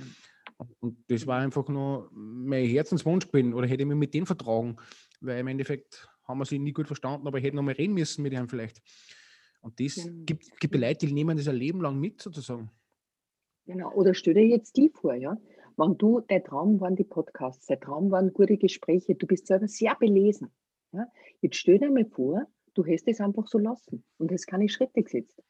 Und 0.80 0.98
das 1.08 1.26
war 1.26 1.40
einfach 1.40 1.68
nur 1.68 2.10
mein 2.14 2.68
Herzenswunsch 2.68 3.28
gewesen 3.28 3.54
oder 3.54 3.68
hätte 3.68 3.82
ich 3.82 3.88
mich 3.88 3.98
mit 3.98 4.14
denen 4.14 4.28
vertragen, 4.28 4.78
weil 5.20 5.40
im 5.40 5.48
Endeffekt 5.48 6.08
haben 6.26 6.38
wir 6.38 6.46
sie 6.46 6.60
nie 6.60 6.72
gut 6.72 6.88
verstanden, 6.88 7.28
aber 7.28 7.40
ich 7.40 7.44
hätte 7.44 7.56
noch 7.56 7.64
mal 7.64 7.74
reden 7.74 7.96
müssen 7.96 8.22
mit 8.22 8.34
ihnen 8.34 8.48
vielleicht. 8.48 8.82
Und 9.62 9.80
das 9.80 9.98
mhm. 9.98 10.26
gibt, 10.26 10.60
gibt 10.60 10.76
Leute, 10.76 11.08
die 11.08 11.14
nehmen 11.14 11.36
das 11.36 11.48
ein 11.48 11.56
Leben 11.56 11.82
lang 11.82 12.00
mit 12.00 12.22
sozusagen. 12.22 12.70
Genau. 13.66 13.94
Oder 13.94 14.14
stell 14.14 14.34
dir 14.34 14.46
jetzt 14.46 14.76
die 14.78 14.90
vor, 14.90 15.14
ja. 15.14 15.38
Wenn 15.78 15.98
du, 15.98 16.22
dein 16.22 16.44
Traum 16.44 16.80
waren 16.80 16.96
die 16.96 17.04
Podcasts, 17.04 17.66
dein 17.66 17.80
Traum 17.80 18.12
waren 18.12 18.34
gute 18.34 18.58
Gespräche, 18.58 19.16
du 19.16 19.26
bist 19.26 19.48
selber 19.48 19.68
sehr 19.68 19.96
belesen. 19.96 20.52
Ja? 20.92 21.08
Jetzt 21.42 21.56
stell 21.56 21.80
dir 21.80 21.90
mal 21.90 22.06
vor, 22.06 22.46
du 22.74 22.86
hast 22.86 23.08
es 23.08 23.20
einfach 23.20 23.48
so 23.48 23.58
lassen 23.58 24.04
und 24.18 24.32
hast 24.32 24.46
keine 24.46 24.70
Schritte 24.70 25.02
gesetzt. 25.02 25.42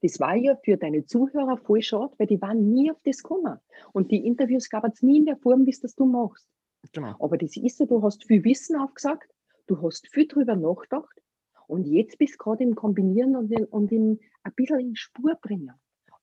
Das 0.00 0.18
war 0.20 0.36
ja 0.36 0.56
für 0.64 0.76
deine 0.76 1.04
Zuhörer 1.06 1.58
voll 1.58 1.82
schade, 1.82 2.14
weil 2.18 2.26
die 2.26 2.40
waren 2.40 2.72
nie 2.72 2.90
auf 2.90 3.00
das 3.04 3.22
gekommen. 3.22 3.58
Und 3.92 4.10
die 4.10 4.26
Interviews 4.26 4.68
gab 4.70 4.84
es 4.84 5.02
nie 5.02 5.18
in 5.18 5.26
der 5.26 5.36
Form, 5.36 5.66
wie 5.66 5.70
es 5.70 5.80
das 5.80 5.94
du 5.94 6.06
machst. 6.06 6.46
Genau. 6.92 7.14
Aber 7.18 7.36
das 7.36 7.56
ist 7.56 7.78
so, 7.78 7.86
du 7.86 8.02
hast 8.02 8.24
viel 8.24 8.44
Wissen 8.44 8.76
aufgesagt, 8.76 9.28
du 9.66 9.80
hast 9.82 10.08
viel 10.08 10.26
drüber 10.26 10.56
nachgedacht 10.56 11.20
und 11.66 11.86
jetzt 11.86 12.18
bist 12.18 12.34
du 12.34 12.38
gerade 12.38 12.62
im 12.62 12.74
Kombinieren 12.74 13.36
und, 13.36 13.50
in, 13.50 13.64
und 13.66 13.92
in, 13.92 14.20
ein 14.44 14.54
bisschen 14.54 14.80
in 14.80 14.96
Spur 14.96 15.34
bringen 15.42 15.74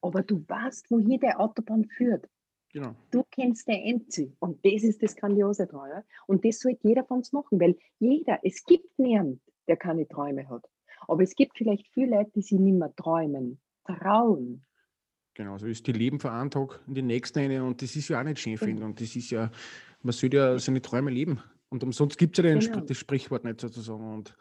aber 0.02 0.22
du 0.24 0.44
weißt, 0.48 0.90
wohin 0.92 1.20
der 1.20 1.40
Autobahn 1.40 1.86
führt. 1.86 2.28
Genau. 2.74 2.94
Du 3.10 3.24
kennst 3.32 3.68
der 3.68 3.82
Endziel 3.84 4.36
und 4.40 4.64
das 4.66 4.84
ist 4.84 5.02
das 5.02 5.16
Grandiose 5.16 5.66
daran. 5.66 5.90
Ja? 5.90 6.04
Und 6.28 6.44
das 6.44 6.60
sollte 6.60 6.88
jeder 6.88 7.06
von 7.06 7.18
uns 7.20 7.32
machen, 7.32 7.60
weil 7.60 7.78
jeder, 8.00 8.40
es 8.44 8.64
gibt 8.66 9.00
niemanden, 9.00 9.40
der 9.68 9.78
keine 9.78 10.08
Träume 10.08 10.50
hat. 10.50 10.66
Aber 11.08 11.24
es 11.24 11.36
gibt 11.36 11.58
vielleicht 11.58 11.88
viele 11.94 12.18
Leute, 12.18 12.32
die 12.36 12.42
sich 12.42 12.60
nicht 12.60 12.78
mehr 12.78 12.94
träumen, 12.96 13.62
trauen. 13.86 14.66
Genau, 15.36 15.58
so 15.58 15.68
ist 15.68 15.86
die 15.88 15.92
Leben 15.92 16.20
von 16.20 16.32
einem 16.32 16.50
Tag 16.50 16.82
in 16.88 16.96
den 16.96 17.08
nächsten 17.08 17.40
eine 17.40 17.64
und 17.64 17.82
das 17.82 17.96
ist 17.96 18.08
ja 18.08 18.20
auch 18.20 18.24
nicht 18.24 18.40
schön, 18.40 18.58
finde 18.58 18.76
genau. 18.76 18.88
Und 18.88 19.02
das 19.02 19.16
ist 19.16 19.30
ja, 19.32 19.52
man 20.02 20.14
sollte 20.14 20.38
ja 20.38 20.60
seine 20.60 20.82
Träume 20.82 21.12
leben. 21.12 21.42
Und 21.70 21.84
umsonst 21.84 22.18
gibt 22.18 22.38
es 22.38 22.44
ja 22.44 22.58
genau. 22.58 22.86
das 22.86 22.98
Sprichwort 22.98 23.44
nicht 23.44 23.60
sozusagen. 23.60 24.14
Und 24.14 24.36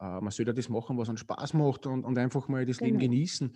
äh, 0.00 0.20
man 0.20 0.30
sollte 0.30 0.50
ja 0.50 0.54
das 0.54 0.68
machen, 0.68 0.98
was 0.98 1.08
einen 1.08 1.18
Spaß 1.18 1.54
macht 1.54 1.86
und, 1.86 2.04
und 2.04 2.18
einfach 2.18 2.48
mal 2.48 2.66
das 2.66 2.78
genau. 2.78 2.88
Leben 2.88 2.98
genießen. 2.98 3.54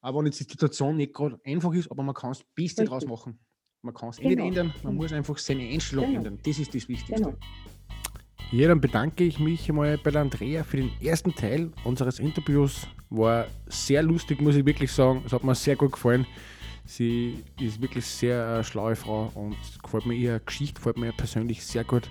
Aber 0.00 0.18
wenn 0.18 0.26
jetzt 0.26 0.40
die 0.40 0.44
Situation 0.44 0.96
nicht 0.96 1.14
gerade 1.14 1.40
einfach 1.44 1.72
ist, 1.74 1.90
aber 1.90 2.02
man 2.02 2.14
kann 2.14 2.30
das 2.30 2.44
Beste 2.54 2.82
Richtig. 2.82 2.88
draus 2.88 3.06
machen. 3.06 3.38
Man 3.82 3.94
kann 3.94 4.08
es 4.08 4.16
genau. 4.16 4.28
nicht 4.30 4.38
ändern, 4.40 4.74
man 4.82 4.94
muss 4.94 5.12
einfach 5.12 5.38
seine 5.38 5.68
Einstellung 5.68 6.06
genau. 6.06 6.18
ändern. 6.18 6.38
Das 6.44 6.58
ist 6.58 6.74
das 6.74 6.88
Wichtigste. 6.88 7.14
Genau. 7.14 7.34
Ja, 8.52 8.68
dann 8.68 8.80
bedanke 8.80 9.24
ich 9.24 9.40
mich 9.40 9.68
einmal 9.68 9.98
bei 9.98 10.10
der 10.12 10.20
Andrea 10.20 10.62
für 10.62 10.76
den 10.76 10.90
ersten 11.00 11.34
Teil 11.34 11.72
unseres 11.84 12.20
Interviews. 12.20 12.86
War 13.10 13.46
sehr 13.66 14.02
lustig, 14.02 14.40
muss 14.40 14.54
ich 14.54 14.64
wirklich 14.64 14.92
sagen. 14.92 15.22
Es 15.26 15.32
hat 15.32 15.42
mir 15.42 15.54
sehr 15.54 15.74
gut 15.74 15.92
gefallen. 15.92 16.26
Sie 16.84 17.42
ist 17.60 17.82
wirklich 17.82 18.06
sehr 18.06 18.46
eine 18.46 18.64
schlaue 18.64 18.94
Frau 18.94 19.32
und 19.34 19.56
gefällt 19.82 20.06
mir 20.06 20.14
ihre 20.14 20.40
Geschichte, 20.40 20.74
gefällt 20.74 20.96
mir 20.96 21.12
persönlich 21.12 21.64
sehr 21.66 21.82
gut. 21.82 22.08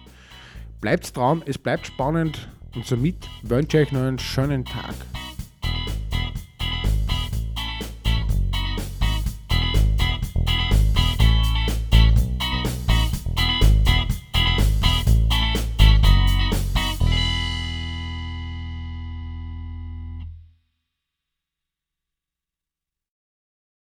Bleibt 0.82 1.16
dran, 1.16 1.42
es 1.46 1.58
bleibt 1.58 1.88
spannend 1.88 2.50
und 2.76 2.86
somit 2.86 3.16
wünsche 3.44 3.80
ich 3.80 3.88
euch 3.88 3.94
noch 3.94 4.02
einen 4.02 4.20
schönen 4.20 4.66
Tag. 4.66 4.96